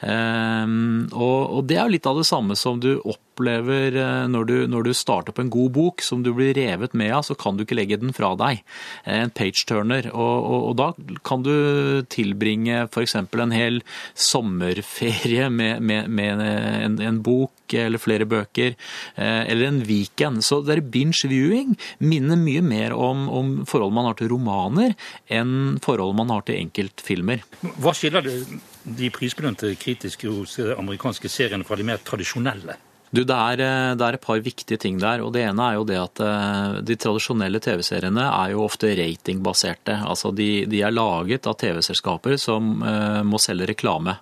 Og 0.02 1.62
det 1.70 1.78
er 1.78 1.86
jo 1.86 1.94
litt 1.94 2.10
av 2.10 2.18
det 2.20 2.28
samme 2.30 2.58
som 2.58 2.82
du 2.82 2.96
opplever 3.38 3.96
eh, 3.96 4.28
når 4.28 4.46
du, 4.46 4.56
når 4.68 4.88
du, 4.88 4.94
starter 4.94 5.34
på 5.34 5.44
en 5.44 5.50
god 5.54 5.72
bok 5.72 6.02
som 6.02 6.24
du 6.24 6.34
blir 6.34 6.54
revet 6.58 6.94
med 6.94 7.14
av, 7.14 7.24
så 7.24 7.36
kan 7.36 7.58
du 7.58 7.64
ikke 7.64 7.78
legge 7.78 8.00
den 8.02 8.14
fra 8.14 8.34
deg. 8.36 8.64
Eh, 9.06 9.22
en 9.22 9.34
page-turner. 9.34 10.10
Og, 10.14 10.38
og, 10.38 10.64
og, 10.70 10.78
da 10.78 11.20
kan 11.28 11.44
du 11.46 12.04
tilbringe 12.10 12.88
f.eks. 12.88 13.16
en 13.16 13.56
hel 13.56 13.82
sommerferie 14.14 15.50
med, 15.50 15.82
med, 15.82 16.10
med 16.10 16.42
en, 16.42 17.00
en, 17.02 17.22
bok 17.22 17.52
eller 17.74 18.02
flere 18.02 18.26
bøker, 18.30 18.76
eh, 19.16 19.44
eller 19.52 19.68
en 19.68 19.82
weekend. 19.88 20.44
Så 20.44 20.62
det 20.66 20.78
er 20.78 20.82
binge 20.82 21.28
viewing 21.28 21.76
minner 22.00 22.40
mye 22.40 22.62
mer 22.62 22.94
om, 22.94 23.28
om 23.30 23.54
forhold 23.66 23.94
man 23.94 24.06
har 24.06 24.18
til 24.20 24.32
romaner, 24.32 24.96
enn 25.28 25.78
forhold 25.84 26.16
man 26.16 26.32
har 26.34 26.48
til 26.48 26.62
enkeltfilmer. 26.62 27.44
Hva 27.82 27.94
skiller 27.98 28.26
de 28.28 29.12
prisbelønte 29.12 29.74
kritiske 29.80 30.32
amerikanske 30.78 31.30
seriene 31.32 31.68
fra 31.68 31.76
de 31.76 31.88
mer 31.88 32.00
tradisjonelle? 32.04 32.78
Du, 33.08 33.22
det 33.24 33.36
er, 33.36 33.62
eh, 33.64 33.94
det 33.96 34.04
er, 34.04 34.18
et 34.18 34.24
par 34.24 34.42
viktige 34.44 34.80
ting 34.82 34.98
der. 35.00 35.22
og 35.24 35.32
Det 35.34 35.46
ene 35.48 35.64
er 35.64 35.78
jo 35.78 35.86
det 35.88 35.98
at 36.02 36.22
eh, 36.24 36.80
de 36.84 36.98
tradisjonelle 37.00 37.62
TV-seriene 37.64 38.26
er 38.28 38.52
jo 38.52 38.66
ofte 38.66 38.92
ratingbaserte. 39.00 39.96
Altså 40.04 40.34
de, 40.36 40.66
de 40.68 40.82
er 40.84 40.96
laget 40.96 41.48
av 41.48 41.56
TV-selskaper 41.62 42.36
som 42.42 42.82
uh, 42.84 43.24
må 43.24 43.40
selge 43.42 43.70
reklame. 43.72 44.18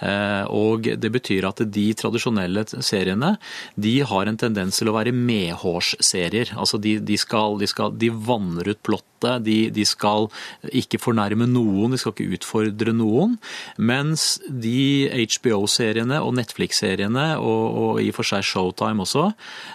Uh, 0.00 0.44
og 0.48 0.88
Det 1.00 1.10
betyr 1.12 1.48
at 1.50 1.62
de 1.68 1.86
tradisjonelle 1.94 2.64
seriene 2.80 3.34
de 3.76 3.94
har 4.08 4.28
en 4.28 4.40
tendens 4.40 4.80
til 4.80 4.90
å 4.90 4.96
være 4.96 5.14
medhårsserier. 5.14 6.54
Altså 6.56 6.80
de, 6.80 6.96
de, 7.04 7.20
skal, 7.20 7.58
de, 7.60 7.68
skal, 7.70 7.92
de 8.00 8.10
vanner 8.10 8.72
ut 8.72 8.82
plott 8.86 9.09
måte. 9.20 9.44
De, 9.44 9.70
de, 9.70 9.84
skal 9.84 10.28
ikke 10.72 11.00
fornærme 11.00 11.46
noen, 11.48 11.92
de 11.92 11.98
skal 11.98 12.12
ikke 12.14 12.38
utfordre 12.38 12.92
noen. 12.92 13.38
Mens 13.78 14.40
de 14.48 15.08
HBO-seriene 15.10 16.20
og 16.20 16.34
Netflix-seriene, 16.38 17.38
og, 17.38 17.64
og, 17.76 18.00
i 18.02 18.10
og 18.10 18.18
for 18.18 18.24
seg 18.24 18.44
Showtime 18.44 19.02
også, 19.04 19.30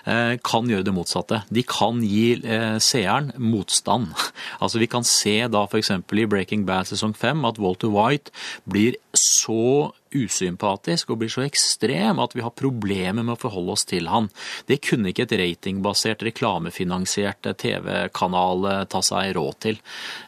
eh, 0.05 0.37
kan 0.43 0.69
gjøre 0.69 0.85
det 0.85 0.95
motsatte. 0.95 1.43
De 1.49 1.63
kan 1.63 2.01
gi 2.03 2.41
eh, 2.43 2.77
seeren 2.79 3.31
motstand. 3.37 4.13
Altså 4.65 4.79
Vi 4.79 4.87
kan 4.87 5.03
se 5.03 5.47
da 5.51 5.65
f.eks. 5.65 5.91
i 5.91 6.25
Breaking 6.29 6.65
Bad 6.65 6.87
sesong 6.89 7.13
5 7.15 7.43
at 7.47 7.59
Walter 7.59 7.91
White 7.91 8.31
blir 8.69 8.95
så 9.19 9.91
usympatisk 10.15 11.11
og 11.11 11.19
blir 11.21 11.31
så 11.31 11.43
ekstrem 11.45 12.21
at 12.23 12.35
vi 12.35 12.43
har 12.45 12.53
problemer 12.55 13.23
med 13.23 13.35
å 13.35 13.39
forholde 13.39 13.75
oss 13.75 13.85
til 13.87 14.07
han. 14.11 14.29
Det 14.69 14.79
kunne 14.85 15.11
ikke 15.11 15.25
et 15.25 15.35
ratingbasert, 15.41 16.23
reklamefinansiert 16.25 17.49
TV-kanal 17.59 18.69
eh, 18.71 18.83
ta 18.91 19.01
seg 19.05 19.33
råd 19.35 19.59
til. 19.65 19.81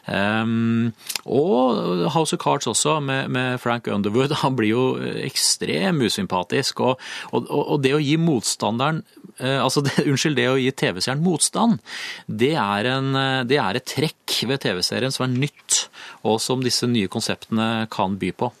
Um, 0.04 0.90
og 1.24 2.08
House 2.14 2.36
of 2.36 2.42
Cards 2.42 2.68
også, 2.70 2.98
med, 3.04 3.32
med, 3.32 3.58
Frank 3.62 3.88
Underwood. 3.88 4.36
Han 4.42 4.58
blir 4.58 4.74
jo 4.74 4.84
ekstrem 5.24 6.02
usympatisk. 6.04 6.84
Og, 6.84 7.08
og, 7.32 7.48
og 7.48 7.82
det 7.84 7.96
å 7.96 8.02
gi 8.02 8.18
motstanderen 8.20 9.02
altså 9.40 9.82
det, 9.86 9.94
Unnskyld, 10.06 10.38
det 10.38 10.48
å 10.50 10.58
gi 10.60 10.72
TV-seeren 10.72 11.24
motstand, 11.24 11.78
det 12.26 12.54
er, 12.58 12.92
en, 12.96 13.14
eh, 13.18 13.46
det 13.48 13.60
er 13.62 13.78
et 13.78 13.88
trekk 13.88 14.42
ved 14.48 14.62
TV-serien 14.64 15.14
som 15.14 15.28
er 15.28 15.34
nytt, 15.46 15.88
og 16.26 16.40
som 16.42 16.62
disse 16.64 16.88
nye 16.90 17.10
konseptene 17.10 17.88
kan 17.92 18.18
by 18.20 18.32
på. 18.36 18.52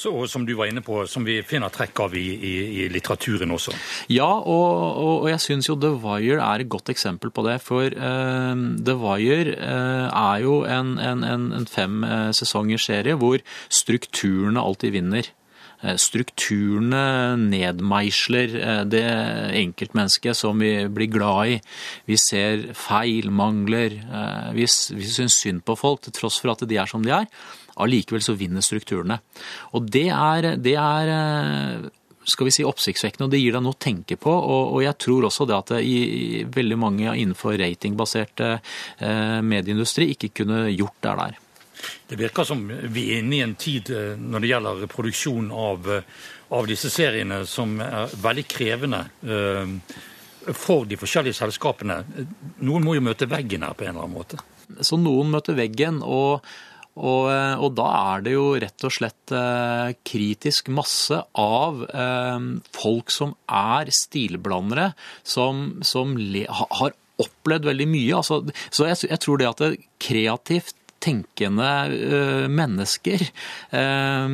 Så, 0.00 0.10
som 0.32 0.46
du 0.48 0.54
var 0.56 0.70
inne 0.70 0.80
på, 0.80 1.02
som 1.10 1.26
vi 1.26 1.34
finner 1.44 1.68
trekk 1.68 2.00
av 2.00 2.14
i, 2.16 2.24
i, 2.32 2.52
i 2.80 2.84
litteraturen 2.88 3.50
også. 3.52 3.74
Ja, 4.08 4.30
og, 4.38 4.68
og, 4.96 5.10
og 5.26 5.28
jeg 5.28 5.42
syns 5.44 5.68
jo 5.68 5.76
The 5.76 5.90
Wire 6.00 6.38
er 6.40 6.62
et 6.62 6.70
godt 6.72 6.88
eksempel 6.88 7.28
på 7.36 7.44
det. 7.44 7.58
For 7.60 7.84
uh, 7.92 8.62
The 8.80 8.94
Wire 8.96 9.58
uh, 9.58 10.06
er 10.08 10.46
jo 10.46 10.54
en, 10.64 10.94
en, 11.04 11.26
en, 11.26 11.68
fem 11.68 12.00
sesongers 12.32 12.88
serie 12.88 13.18
hvor 13.20 13.44
strukturene 13.68 14.64
alltid 14.64 14.96
vinner. 14.96 15.28
Strukturene 15.80 17.38
nedmeisler 17.40 18.52
det 18.90 19.04
enkeltmennesket 19.60 20.36
som 20.36 20.60
vi 20.60 20.74
blir 20.92 21.08
glad 21.12 21.54
i. 21.54 21.60
Vi 22.10 22.18
ser 22.20 22.66
feil, 22.76 23.30
mangler. 23.32 23.96
Vi, 24.52 24.66
vi 24.66 25.08
syns 25.08 25.38
synd 25.40 25.64
på 25.64 25.78
folk 25.80 26.04
til 26.04 26.16
tross 26.18 26.36
for 26.42 26.52
at 26.52 26.66
de 26.68 26.80
er 26.80 26.90
som 26.90 27.04
de 27.06 27.14
er. 27.22 27.30
Allikevel 27.80 28.22
så 28.24 28.36
vinner 28.38 28.64
strukturene. 28.64 29.20
Og 29.76 29.88
det 29.92 30.08
er, 30.12 30.54
det 30.60 30.76
er 30.80 31.12
eh, 31.14 31.88
skal 32.28 32.48
vi 32.48 32.54
si, 32.54 32.66
oppsiktsvekkende, 32.66 33.28
og 33.28 33.34
det 33.34 33.42
gir 33.42 33.56
deg 33.56 33.64
noe 33.64 33.76
å 33.76 33.80
tenke 33.80 34.18
på. 34.20 34.32
Og, 34.32 34.80
jeg 34.84 34.98
tror 35.00 35.28
også 35.28 35.46
det 35.48 35.56
at 35.56 35.74
det 35.74 35.82
i, 35.86 36.44
veldig 36.52 36.80
mange 36.80 37.14
innenfor 37.14 37.56
ratingbasert 37.60 38.44
eh, 38.46 39.38
medieindustri 39.44 40.10
ikke 40.14 40.34
kunne 40.42 40.66
gjort 40.72 40.98
det 41.06 41.16
der. 41.22 41.38
Det 42.06 42.18
virker 42.18 42.46
som 42.46 42.62
vi 42.66 43.06
er 43.14 43.20
inne 43.22 43.36
i 43.38 43.42
en 43.44 43.56
tid 43.58 43.90
eh, 43.94 44.14
når 44.18 44.42
det 44.42 44.52
gjelder 44.52 44.88
produksjon 44.90 45.50
av, 45.54 45.90
eh, 45.94 46.24
av 46.56 46.70
disse 46.70 46.90
seriene 46.92 47.44
som 47.48 47.76
er 47.84 48.16
veldig 48.22 48.46
krevende 48.50 49.04
eh, 49.22 49.76
for 50.56 50.88
de 50.88 50.98
forskjellige 50.98 51.38
selskapene. 51.38 52.00
Noen 52.64 52.86
må 52.86 52.96
jo 52.96 53.04
møte 53.04 53.28
veggen 53.30 53.66
her 53.66 53.76
på 53.76 53.86
en 53.86 53.94
eller 53.94 54.08
annen 54.08 54.18
måte. 54.18 54.40
Så 54.86 54.98
noen 54.98 55.30
møter 55.34 55.58
veggen, 55.58 56.02
og 56.02 56.44
og, 57.00 57.30
og, 57.30 57.68
da 57.78 57.84
er 58.10 58.24
det 58.26 58.32
jo 58.34 58.46
rett 58.60 58.84
og 58.84 58.92
slett 58.92 59.32
kritisk 60.04 60.66
masse 60.74 61.16
av 61.38 61.78
folk 62.74 63.14
som 63.14 63.30
er 63.46 63.92
stilblandere, 63.94 64.88
som, 65.22 65.78
som 65.86 66.18
har 66.18 66.96
opplevd 67.20 67.68
veldig 67.68 67.86
mye. 67.90 68.18
Altså, 68.18 68.40
så 68.70 68.88
jeg, 68.88 69.00
jeg, 69.10 69.20
tror 69.22 69.40
det 69.40 69.48
at 69.50 69.62
det 69.62 69.70
kreativt 70.02 70.76
tenkende 71.02 71.72
uh, 71.90 72.46
mennesker 72.52 73.26
uh, 73.72 74.30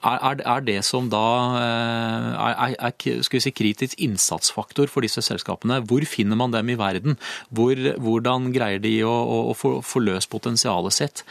er, 0.00 0.64
det 0.64 0.78
som 0.86 1.10
da 1.12 1.24
er, 1.60 2.76
er 2.80 3.40
si, 3.44 3.52
kritisk 3.52 4.00
innsatsfaktor 4.00 4.88
for 4.88 5.04
disse 5.04 5.20
selskapene. 5.24 5.82
Hvor 5.84 6.06
finner 6.08 6.40
man 6.40 6.54
dem 6.54 6.72
i 6.72 6.78
verden? 6.80 7.18
Hvor, 7.52 7.76
hvordan 8.00 8.48
greier 8.54 8.80
de 8.80 8.94
å, 9.04 9.12
å, 9.12 9.42
å 9.52 9.56
få, 9.84 10.00
løst 10.00 10.32
potensialet 10.32 10.96
sitt? 10.96 11.24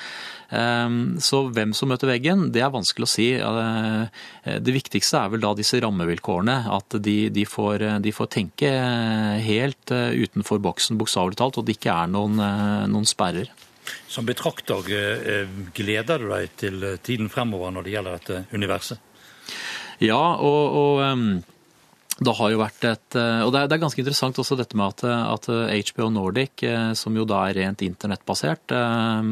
Ehm, 0.50 1.18
så 1.22 1.44
hvem 1.54 1.74
som 1.78 1.92
møter 1.92 2.10
veggen, 2.10 2.48
det 2.54 2.64
er 2.66 2.74
vanskelig 2.74 3.06
å 3.06 3.12
si. 3.12 3.28
Det 4.46 4.76
viktigste 4.76 5.22
er 5.22 5.34
vel 5.34 5.44
da 5.44 5.54
disse 5.58 5.82
rammevilkårene. 5.82 6.60
At 6.74 6.98
de, 7.06 7.18
de, 7.34 7.46
får, 7.50 7.86
de 8.06 8.14
får, 8.16 8.32
tenke 8.38 8.70
helt 9.46 9.94
eh, 9.96 10.14
utenfor 10.26 10.62
boksen, 10.64 11.00
bokstavelig 11.00 11.40
talt, 11.40 11.60
og 11.60 11.68
det 11.68 11.78
ikke 11.78 11.96
er 11.96 12.12
noen, 12.12 12.40
eh, 12.44 12.86
noen 12.92 13.08
sperrer. 13.10 13.52
Som 14.10 14.28
betrakter, 14.30 14.90
eh, 14.90 15.54
gleder 15.76 16.24
du 16.24 16.32
deg 16.32 16.58
til 16.60 16.90
tiden 17.06 17.30
fremover 17.32 17.72
når 17.76 17.88
det 17.88 17.96
gjelder 17.96 18.20
dette 18.20 18.42
universet? 18.54 19.06
Ja, 20.00 20.20
og, 20.40 20.76
og 20.80 21.02
ehm, 21.04 21.32
det 22.20 22.34
har 22.36 22.52
jo 22.52 22.60
vært 22.60 22.86
et, 22.88 23.16
eh, 23.16 23.42
og 23.46 23.54
det 23.56 23.62
er, 23.64 23.80
ganske 23.80 24.02
interessant 24.02 24.40
også 24.42 24.58
dette 24.60 24.76
med 24.80 24.92
at, 24.92 25.04
at 25.08 25.48
HBO 25.92 26.10
Nordic, 26.12 26.66
eh, 26.68 26.92
som 27.00 27.16
jo 27.16 27.24
da 27.28 27.46
er 27.48 27.60
rent 27.62 27.84
internettbasert, 27.86 28.76
eh, 28.76 29.30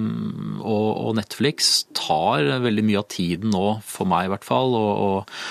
og, 0.62 0.88
og, 0.92 1.16
Netflix 1.20 1.82
tar 1.98 2.48
veldig 2.64 2.86
mye 2.88 3.02
av 3.02 3.10
tiden 3.12 3.52
nå, 3.52 3.66
for 3.84 4.08
meg 4.10 4.28
i 4.28 4.32
hvert 4.36 4.48
fall, 4.48 4.76
og, 4.80 4.94
og, 5.08 5.42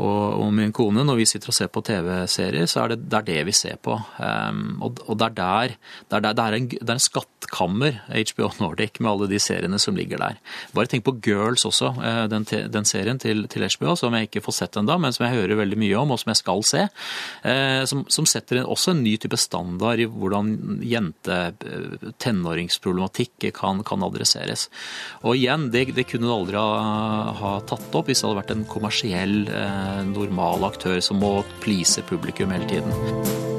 og 0.00 0.48
min 0.56 0.72
kone, 0.76 1.04
når 1.06 1.16
vi 1.20 1.26
sitter 1.28 1.48
og 1.52 1.56
ser 1.56 1.68
på 1.72 1.82
TV-serier, 1.86 2.66
så 2.70 2.76
er 2.84 2.88
det, 2.94 2.98
det, 3.10 3.16
er 3.18 3.24
det 3.28 3.40
vi 3.50 3.54
ser 3.56 3.76
på. 3.82 3.92
og, 3.96 4.90
det 5.18 5.26
er 5.26 5.34
der, 5.36 5.68
det 6.08 6.14
er, 6.16 6.22
der, 6.24 6.32
det 6.36 6.44
er 6.44 6.52
en, 6.56 6.68
det 6.70 6.88
er 6.88 6.96
en 6.96 7.04
skattkammer, 7.04 7.92
HBO 8.08 8.48
Nordic, 8.60 8.94
med 9.00 9.10
alle 9.12 9.26
de 9.30 9.38
seriene 9.42 9.78
som 9.82 9.96
ligger 9.96 10.18
der. 10.22 10.34
Bare 10.76 10.88
tenk 10.90 11.02
på 11.06 11.16
Girls 11.24 11.62
også, 11.68 11.88
eh, 12.04 12.24
den, 12.32 12.44
den 12.72 12.86
serien 12.88 13.18
til, 13.20 13.38
til, 13.50 13.62
HBO, 13.76 13.90
som 13.98 14.14
jeg 14.16 14.24
ikke 14.28 14.44
får 14.44 14.54
sett 14.56 14.78
ennå, 14.80 14.94
men 15.00 15.12
som 15.14 15.24
jeg 15.26 15.36
hører 15.36 15.60
veldig 15.60 15.78
mye 15.80 15.96
om, 16.00 16.08
og 16.14 16.18
som 16.22 16.30
jeg 16.32 16.40
skal 16.40 16.60
se. 16.66 16.82
Uh, 17.44 17.82
som, 17.88 17.98
som 18.12 18.24
setter 18.28 18.56
også 18.64 18.90
en 18.94 19.04
ny 19.04 19.14
type 19.20 19.38
standard 19.40 19.98
i 20.00 20.10
hvordan 20.10 20.46
jente-tenåringsproblematikk 20.86 23.36
kan, 23.56 23.82
kan, 23.86 24.02
adresseres. 24.06 24.62
Og 25.24 25.36
igjen, 25.36 25.70
det, 25.72 26.04
kunne 26.10 26.26
du 26.26 26.32
aldri 26.34 26.56
ha, 26.60 26.70
ha, 27.40 27.50
tatt 27.68 27.94
opp 27.96 28.06
hvis 28.08 28.20
det 28.20 28.26
hadde 28.28 28.40
vært 28.40 28.54
en 28.54 28.70
kommersiell, 28.70 29.36
normal 30.10 30.66
aktør 30.70 31.00
som 31.04 31.22
må 31.22 31.40
please 31.64 32.02
publikum 32.08 32.54
hele 32.54 32.68
tiden. 32.70 33.49